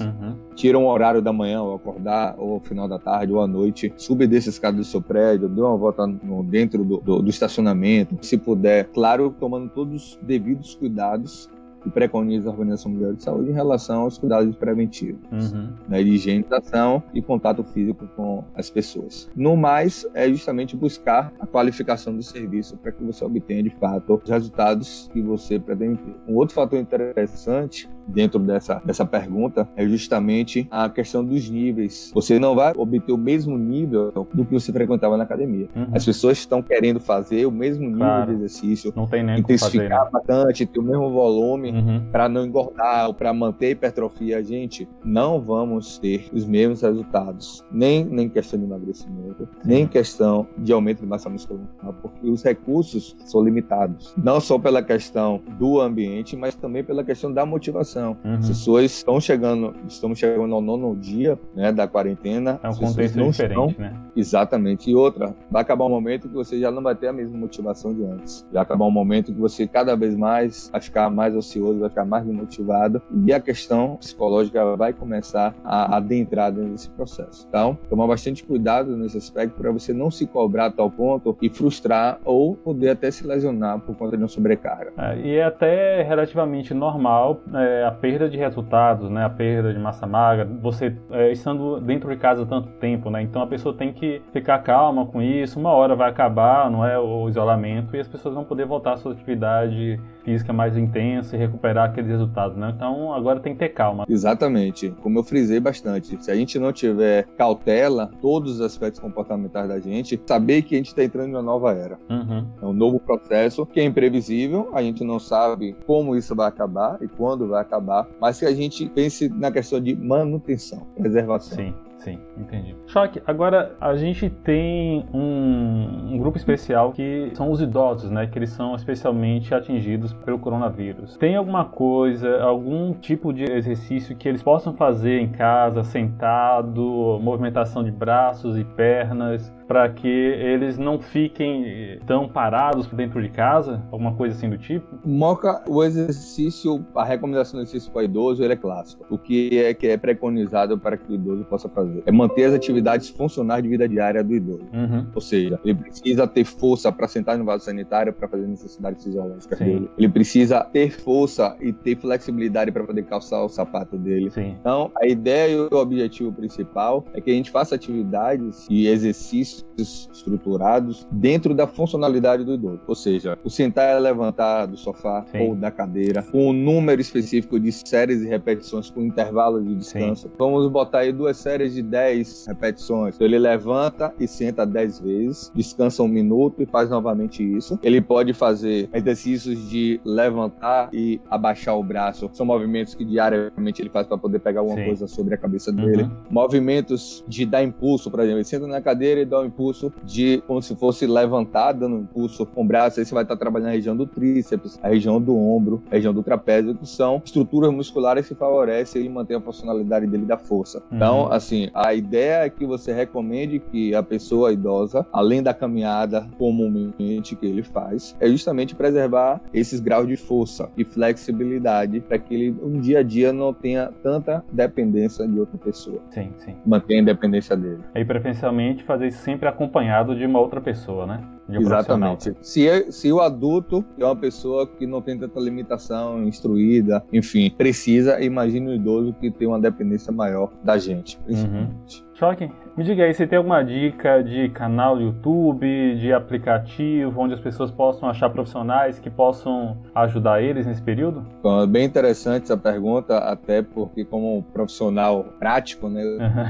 Uhum. 0.01 0.35
Tira 0.55 0.77
um 0.77 0.87
horário 0.87 1.21
da 1.21 1.33
manhã, 1.33 1.61
ou 1.61 1.75
acordar, 1.75 2.35
ou 2.37 2.59
final 2.59 2.87
da 2.87 2.99
tarde, 2.99 3.31
ou 3.33 3.41
à 3.41 3.47
noite, 3.47 3.93
suba 3.97 4.25
e 4.25 4.35
a 4.35 4.37
escada 4.37 4.77
do 4.77 4.83
seu 4.83 5.01
prédio, 5.01 5.47
dê 5.47 5.61
uma 5.61 5.77
volta 5.77 6.05
no, 6.05 6.43
dentro 6.43 6.83
do, 6.83 6.97
do, 6.97 7.21
do 7.21 7.29
estacionamento 7.29 8.17
se 8.21 8.37
puder, 8.37 8.85
claro, 8.93 9.35
tomando 9.39 9.69
todos 9.69 10.13
os 10.13 10.19
devidos 10.21 10.75
cuidados 10.75 11.49
que 11.85 11.89
preconiza 11.91 12.49
a 12.49 12.51
Organização 12.51 12.91
Mundial 12.91 13.13
de 13.13 13.21
Saúde 13.21 13.51
em 13.51 13.53
relação 13.53 14.01
aos 14.01 14.17
cuidados 14.17 14.55
preventivos, 14.55 15.21
uhum. 15.31 15.69
né, 15.87 16.03
de 16.03 16.09
higienização 16.09 17.03
e 17.13 17.21
contato 17.21 17.63
físico 17.63 18.07
com 18.15 18.43
as 18.55 18.71
pessoas. 18.71 19.29
No 19.35 19.55
mais, 19.55 20.05
é 20.15 20.27
justamente 20.27 20.75
buscar 20.75 21.31
a 21.39 21.45
qualificação 21.45 22.15
do 22.15 22.23
serviço 22.23 22.75
para 22.77 22.91
que 22.91 23.03
você 23.03 23.23
obtenha 23.23 23.61
de 23.61 23.69
fato 23.69 24.19
os 24.21 24.27
resultados 24.27 25.09
que 25.13 25.21
você 25.21 25.59
pretende 25.59 25.97
ter. 25.97 26.15
Um 26.27 26.35
outro 26.35 26.55
fator 26.55 26.79
interessante 26.79 27.87
dentro 28.07 28.39
dessa, 28.39 28.81
dessa 28.85 29.05
pergunta 29.05 29.67
é 29.75 29.87
justamente 29.87 30.67
a 30.69 30.89
questão 30.89 31.23
dos 31.23 31.49
níveis. 31.49 32.11
Você 32.13 32.39
não 32.39 32.55
vai 32.55 32.73
obter 32.75 33.11
o 33.11 33.17
mesmo 33.17 33.57
nível 33.57 34.11
do 34.11 34.45
que 34.45 34.53
você 34.53 34.71
frequentava 34.71 35.17
na 35.17 35.23
academia. 35.23 35.67
Uhum. 35.75 35.87
As 35.93 36.05
pessoas 36.05 36.37
estão 36.37 36.61
querendo 36.61 36.99
fazer 36.99 37.45
o 37.45 37.51
mesmo 37.51 37.83
nível 37.83 37.99
claro. 37.99 38.31
de 38.31 38.37
exercício, 38.37 38.93
não 38.95 39.07
tem 39.07 39.23
nem 39.23 39.39
intensificar 39.39 39.89
fazer, 39.89 40.03
né? 40.05 40.09
bastante, 40.11 40.65
ter 40.65 40.79
o 40.79 40.83
mesmo 40.83 41.09
volume 41.11 41.71
uhum. 41.71 42.05
para 42.11 42.29
não 42.29 42.45
engordar 42.45 43.07
ou 43.07 43.13
para 43.13 43.33
manter 43.33 43.67
a 43.67 43.69
hipertrofia. 43.71 44.43
Gente, 44.43 44.87
não 45.03 45.41
vamos 45.41 45.97
ter 45.97 46.29
os 46.33 46.45
mesmos 46.45 46.81
resultados, 46.81 47.63
nem 47.71 48.05
nem 48.05 48.29
questão 48.29 48.59
de 48.59 48.65
emagrecimento, 48.65 49.47
nem 49.63 49.83
em 49.83 49.87
questão 49.87 50.47
de 50.57 50.71
aumento 50.71 50.99
de 50.99 51.07
massa 51.07 51.29
muscular, 51.29 51.65
porque 52.01 52.29
os 52.29 52.43
recursos 52.43 53.15
são 53.25 53.43
limitados, 53.43 54.13
não 54.17 54.39
só 54.39 54.59
pela 54.59 54.83
questão 54.83 55.41
do 55.57 55.79
ambiente, 55.79 56.35
mas 56.35 56.55
também 56.55 56.83
pela 56.83 57.03
questão 57.03 57.31
da 57.31 57.45
motivação 57.45 57.94
Uhum. 57.99 58.35
As 58.39 58.47
pessoas 58.47 58.85
estão 58.85 59.19
chegando, 59.19 59.75
estamos 59.87 60.19
chegando 60.19 60.53
ao 60.53 60.61
nono 60.61 60.95
dia 60.95 61.37
né, 61.55 61.71
da 61.71 61.87
quarentena. 61.87 62.59
É 62.63 62.69
um 62.69 62.75
contexto 62.75 63.17
não 63.17 63.29
diferente, 63.29 63.71
estão... 63.71 63.75
né? 63.77 63.93
Exatamente. 64.15 64.89
E 64.89 64.95
outra, 64.95 65.35
vai 65.49 65.61
acabar 65.61 65.85
um 65.85 65.89
momento 65.89 66.27
que 66.27 66.33
você 66.33 66.59
já 66.59 66.71
não 66.71 66.81
vai 66.81 66.95
ter 66.95 67.07
a 67.07 67.13
mesma 67.13 67.37
motivação 67.37 67.93
de 67.93 68.03
antes. 68.03 68.45
Vai 68.51 68.61
acabar 68.61 68.85
um 68.85 68.91
momento 68.91 69.33
que 69.33 69.39
você 69.39 69.67
cada 69.67 69.95
vez 69.95 70.15
mais 70.15 70.69
vai 70.71 70.81
ficar 70.81 71.09
mais 71.09 71.35
ocioso, 71.35 71.79
vai 71.79 71.89
ficar 71.89 72.05
mais 72.05 72.25
desmotivado 72.25 73.01
e 73.25 73.33
a 73.33 73.39
questão 73.39 73.97
psicológica 73.97 74.75
vai 74.75 74.93
começar 74.93 75.53
a 75.63 75.97
adentrar 75.97 76.51
dentro 76.51 76.71
desse 76.71 76.89
processo. 76.89 77.45
Então, 77.47 77.77
tomar 77.89 78.07
bastante 78.07 78.43
cuidado 78.43 78.95
nesse 78.97 79.17
aspecto 79.17 79.55
para 79.55 79.71
você 79.71 79.93
não 79.93 80.09
se 80.09 80.25
cobrar 80.25 80.67
a 80.67 80.71
tal 80.71 80.89
ponto 80.89 81.37
e 81.41 81.49
frustrar 81.49 82.19
ou 82.23 82.55
poder 82.55 82.89
até 82.89 83.11
se 83.11 83.25
lesionar 83.25 83.79
por 83.79 83.95
conta 83.95 84.17
de 84.17 84.23
uma 84.23 84.29
sobrecarga. 84.29 84.91
É, 84.97 85.19
e 85.19 85.35
é 85.35 85.43
até 85.43 86.03
relativamente 86.03 86.73
normal 86.73 87.41
é, 87.53 87.84
a 87.85 87.91
perda 87.91 88.29
de 88.29 88.37
resultados, 88.37 89.09
né, 89.09 89.23
a 89.23 89.29
perda 89.29 89.73
de 89.73 89.79
massa 89.79 90.05
magra, 90.05 90.45
você 90.61 90.95
é, 91.11 91.31
estando 91.31 91.79
dentro 91.79 92.09
de 92.09 92.17
casa 92.17 92.45
tanto 92.45 92.69
tempo, 92.79 93.09
né, 93.09 93.21
então 93.21 93.41
a 93.41 93.47
pessoa 93.47 93.75
tem 93.75 93.93
que 93.93 94.21
ficar 94.33 94.59
calma 94.59 95.05
com 95.05 95.21
isso, 95.21 95.59
uma 95.59 95.71
hora 95.71 95.95
vai 95.95 96.09
acabar, 96.09 96.69
não 96.69 96.85
é, 96.85 96.97
o 96.99 97.27
isolamento 97.29 97.95
e 97.95 97.99
as 97.99 98.07
pessoas 98.07 98.35
vão 98.35 98.43
poder 98.43 98.65
voltar 98.65 98.93
à 98.93 98.97
sua 98.97 99.13
atividade 99.13 99.99
física 100.25 100.51
mais 100.51 100.75
intensa 100.75 101.35
e 101.35 101.39
recuperar 101.39 101.91
aqueles 101.91 102.09
resultados, 102.09 102.57
né? 102.57 102.73
Então 102.75 103.13
agora 103.13 103.39
tem 103.39 103.53
que 103.53 103.59
ter 103.59 103.69
calma. 103.69 104.05
Exatamente. 104.09 104.89
Como 105.01 105.19
eu 105.19 105.23
frisei 105.23 105.59
bastante, 105.59 106.21
se 106.21 106.31
a 106.31 106.35
gente 106.35 106.57
não 106.57 106.73
tiver 106.73 107.27
cautela, 107.37 108.11
todos 108.21 108.55
os 108.55 108.61
aspectos 108.61 108.99
comportamentais 108.99 109.69
da 109.69 109.79
gente, 109.79 110.19
saber 110.25 110.63
que 110.63 110.73
a 110.75 110.77
gente 110.79 110.87
está 110.87 111.03
entrando 111.03 111.29
em 111.29 111.33
uma 111.33 111.41
nova 111.43 111.71
era. 111.73 111.99
Uhum. 112.09 112.45
É 112.61 112.65
um 112.65 112.73
novo 112.73 112.99
processo 112.99 113.65
que 113.65 113.79
é 113.79 113.83
imprevisível, 113.83 114.71
a 114.73 114.81
gente 114.81 115.03
não 115.03 115.19
sabe 115.19 115.75
como 115.85 116.15
isso 116.15 116.35
vai 116.35 116.47
acabar 116.47 116.97
e 117.01 117.07
quando 117.07 117.47
vai 117.47 117.61
acabar, 117.61 118.07
mas 118.19 118.39
que 118.39 118.45
a 118.45 118.53
gente 118.53 118.89
pense 118.89 119.29
na 119.29 119.51
questão 119.51 119.79
de 119.79 119.95
manutenção, 119.95 120.87
preservação. 120.97 121.57
Sim. 121.57 121.73
Sim, 122.05 122.19
entendi. 122.37 122.75
Choque, 122.85 123.19
agora 123.25 123.75
a 123.81 123.95
gente 123.95 124.29
tem 124.29 125.03
um, 125.11 126.13
um, 126.13 126.17
grupo 126.19 126.37
especial 126.37 126.91
que 126.91 127.31
são 127.33 127.49
os 127.49 127.59
idosos, 127.59 128.11
né? 128.11 128.27
Que 128.27 128.37
eles 128.37 128.51
são 128.51 128.75
especialmente 128.75 129.55
atingidos 129.55 130.13
pelo 130.13 130.37
coronavírus. 130.37 131.17
Tem 131.17 131.35
alguma 131.35 131.65
coisa, 131.65 132.43
algum 132.43 132.93
tipo 132.93 133.33
de 133.33 133.45
exercício 133.51 134.15
que 134.15 134.29
eles 134.29 134.43
possam 134.43 134.75
fazer 134.75 135.19
em 135.19 135.29
casa, 135.29 135.81
sentado, 135.81 137.19
movimentação 137.23 137.83
de 137.83 137.89
braços 137.89 138.55
e 138.55 138.63
pernas, 138.63 139.51
para 139.67 139.89
que 139.89 140.07
eles 140.07 140.77
não 140.77 140.99
fiquem 140.99 141.99
tão 142.05 142.27
parados 142.27 142.87
dentro 142.87 143.21
de 143.21 143.29
casa? 143.29 143.81
Alguma 143.91 144.13
coisa 144.13 144.35
assim 144.35 144.49
do 144.49 144.57
tipo? 144.57 144.87
Moca, 145.03 145.63
o 145.67 145.83
exercício, 145.83 146.85
a 146.95 147.03
recomendação 147.03 147.59
do 147.59 147.63
exercício 147.63 147.91
para 147.91 148.03
idoso, 148.03 148.43
ele 148.43 148.53
é 148.53 148.55
clássico. 148.55 149.05
O 149.09 149.17
que 149.17 149.57
é 149.59 149.73
que 149.73 149.87
é 149.87 149.97
preconizado 149.97 150.77
para 150.77 150.97
que 150.97 151.11
o 151.11 151.15
idoso 151.15 151.43
possa 151.45 151.67
fazer 151.69 152.03
é 152.05 152.11
manter 152.11 152.45
as 152.45 152.53
atividades 152.53 153.09
funcionais 153.09 153.63
de 153.63 153.69
vida 153.69 153.87
diária 153.87 154.23
do 154.23 154.33
idoso. 154.33 154.65
Uhum. 154.73 155.07
Ou 155.13 155.21
seja, 155.21 155.59
ele 155.63 155.75
precisa 155.75 156.27
ter 156.27 156.45
força 156.45 156.91
para 156.91 157.07
sentar 157.07 157.37
no 157.37 157.45
vaso 157.45 157.65
sanitário 157.65 158.13
para 158.13 158.27
fazer 158.27 158.47
necessidades 158.47 159.03
fisiológicas 159.03 159.57
Sim. 159.57 159.65
dele. 159.65 159.89
Ele 159.97 160.09
precisa 160.09 160.63
ter 160.63 160.91
força 160.91 161.55
e 161.59 161.73
ter 161.73 161.95
flexibilidade 161.97 162.71
para 162.71 162.83
poder 162.83 163.03
calçar 163.03 163.43
o 163.43 163.49
sapato 163.49 163.97
dele. 163.97 164.29
Sim. 164.29 164.55
Então, 164.59 164.91
a 165.01 165.07
ideia 165.07 165.53
e 165.53 165.57
o 165.57 165.77
objetivo 165.77 166.31
principal 166.31 167.05
é 167.13 167.21
que 167.21 167.31
a 167.31 167.33
gente 167.33 167.51
faça 167.51 167.75
atividades 167.75 168.67
e 168.69 168.87
exercícios 168.87 169.54
estruturados 169.77 171.07
dentro 171.11 171.53
da 171.53 171.67
funcionalidade 171.67 172.43
do 172.43 172.53
idoso. 172.53 172.81
Ou 172.87 172.95
seja, 172.95 173.37
o 173.43 173.49
sentar 173.49 173.97
e 173.97 173.99
levantar 173.99 174.65
do 174.65 174.77
sofá 174.77 175.25
Sim. 175.31 175.39
ou 175.39 175.55
da 175.55 175.71
cadeira, 175.71 176.23
com 176.23 176.49
um 176.49 176.53
número 176.53 177.01
específico 177.01 177.59
de 177.59 177.71
séries 177.71 178.21
e 178.21 178.27
repetições 178.27 178.89
com 178.89 179.01
intervalo 179.01 179.61
de 179.63 179.75
descanso. 179.75 180.27
Sim. 180.27 180.33
Vamos 180.37 180.69
botar 180.69 180.99
aí 180.99 181.11
duas 181.11 181.37
séries 181.37 181.73
de 181.73 181.81
10 181.81 182.47
repetições. 182.47 183.15
Então, 183.15 183.27
ele 183.27 183.39
levanta 183.39 184.13
e 184.19 184.27
senta 184.27 184.65
10 184.65 184.99
vezes, 184.99 185.51
descansa 185.55 186.03
um 186.03 186.07
minuto 186.07 186.61
e 186.61 186.65
faz 186.65 186.89
novamente 186.89 187.43
isso. 187.43 187.79
Ele 187.83 188.01
pode 188.01 188.33
fazer 188.33 188.89
exercícios 188.93 189.69
de 189.69 189.99
levantar 190.03 190.89
e 190.93 191.19
abaixar 191.29 191.77
o 191.77 191.83
braço. 191.83 192.29
São 192.33 192.45
movimentos 192.45 192.95
que 192.95 193.05
diariamente 193.05 193.81
ele 193.81 193.89
faz 193.89 194.07
para 194.07 194.17
poder 194.17 194.39
pegar 194.39 194.61
alguma 194.61 194.77
Sim. 194.77 194.85
coisa 194.85 195.07
sobre 195.07 195.35
a 195.35 195.37
cabeça 195.37 195.71
dele. 195.71 196.03
Uhum. 196.03 196.11
Movimentos 196.29 197.23
de 197.27 197.45
dar 197.45 197.63
impulso, 197.63 198.09
por 198.09 198.19
exemplo, 198.19 198.37
ele 198.37 198.45
senta 198.45 198.67
na 198.67 198.81
cadeira 198.81 199.21
e 199.21 199.25
dá 199.25 199.39
um 199.39 199.44
impulso 199.45 199.91
de 200.03 200.41
como 200.47 200.61
se 200.61 200.75
fosse 200.75 201.05
levantar, 201.05 201.73
dando 201.73 201.95
um 201.95 201.99
impulso 202.01 202.45
com 202.45 202.63
o 202.63 202.65
braço. 202.65 202.99
Aí 202.99 203.05
você 203.05 203.13
vai 203.13 203.23
estar 203.23 203.35
trabalhando 203.35 203.69
a 203.69 203.73
região 203.73 203.95
do 203.95 204.05
tríceps, 204.05 204.79
a 204.81 204.89
região 204.89 205.21
do 205.21 205.37
ombro, 205.37 205.83
a 205.89 205.95
região 205.95 206.13
do 206.13 206.23
trapézio, 206.23 206.75
que 206.75 206.87
são 206.87 207.21
estruturas 207.23 207.71
musculares 207.71 208.27
que 208.27 208.35
favorecem 208.35 209.01
ele 209.01 209.09
manter 209.09 209.35
a 209.35 209.41
funcionalidade 209.41 210.07
dele 210.07 210.25
da 210.25 210.37
força. 210.37 210.79
Uhum. 210.91 210.97
Então, 210.97 211.31
assim, 211.31 211.69
a 211.73 211.93
ideia 211.93 212.45
é 212.45 212.49
que 212.49 212.65
você 212.65 212.93
recomende 212.93 213.59
que 213.59 213.93
a 213.93 214.03
pessoa 214.03 214.51
idosa, 214.51 215.05
além 215.11 215.41
da 215.41 215.53
caminhada 215.53 216.27
comumente 216.37 217.35
que 217.35 217.45
ele 217.45 217.63
faz, 217.63 218.15
é 218.19 218.27
justamente 218.27 218.75
preservar 218.75 219.41
esses 219.53 219.79
graus 219.79 220.07
de 220.07 220.15
força 220.15 220.69
e 220.77 220.83
flexibilidade 220.83 221.99
para 221.99 222.17
que 222.17 222.33
ele 222.33 222.55
um 222.61 222.79
dia 222.79 222.99
a 222.99 223.03
dia 223.03 223.31
não 223.33 223.53
tenha 223.53 223.91
tanta 224.01 224.43
dependência 224.51 225.27
de 225.27 225.39
outra 225.39 225.57
pessoa. 225.57 226.01
Sim, 226.09 226.31
sim. 226.37 226.55
Mantenha 226.65 226.99
a 226.99 227.03
independência 227.03 227.55
dele. 227.55 227.79
E 227.93 228.05
preferencialmente 228.05 228.83
fazer 228.83 229.07
isso 229.07 229.21
sempre 229.35 229.49
acompanhado 229.49 230.15
de 230.15 230.25
uma 230.25 230.39
outra 230.39 230.61
pessoa, 230.61 231.05
né? 231.05 231.21
Um 231.47 231.55
Exatamente. 231.55 232.35
Se, 232.41 232.67
é, 232.67 232.91
se 232.91 233.11
o 233.11 233.19
adulto 233.19 233.85
é 233.97 234.05
uma 234.05 234.15
pessoa 234.15 234.67
que 234.67 234.87
não 234.87 235.01
tem 235.01 235.17
tanta 235.17 235.39
limitação, 235.39 236.23
instruída, 236.23 237.03
enfim, 237.13 237.51
precisa, 237.51 238.21
imagine 238.21 238.69
o 238.69 238.73
idoso 238.73 239.13
que 239.13 239.29
tem 239.29 239.47
uma 239.47 239.59
dependência 239.59 240.11
maior 240.11 240.51
da 240.63 240.77
gente, 240.77 241.17
principalmente. 241.19 241.99
Uhum. 241.99 242.05
Choque, 242.15 242.49
me 242.77 242.83
diga 242.85 243.03
aí, 243.03 243.13
você 243.13 243.27
tem 243.27 243.37
alguma 243.37 243.61
dica 243.61 244.23
de 244.23 244.47
canal 244.47 244.95
do 244.95 245.01
YouTube, 245.01 245.95
de 245.97 246.13
aplicativo, 246.13 247.19
onde 247.19 247.33
as 247.33 247.41
pessoas 247.41 247.69
possam 247.69 248.07
achar 248.07 248.29
profissionais 248.29 248.97
que 248.97 249.09
possam 249.09 249.77
ajudar 249.93 250.41
eles 250.41 250.65
nesse 250.65 250.81
período? 250.81 251.25
Bom, 251.43 251.63
é 251.63 251.67
bem 251.67 251.83
interessante 251.83 252.43
essa 252.43 252.55
pergunta, 252.55 253.17
até 253.17 253.61
porque 253.61 254.05
como 254.05 254.43
profissional 254.53 255.25
prático, 255.37 255.89
né, 255.89 256.03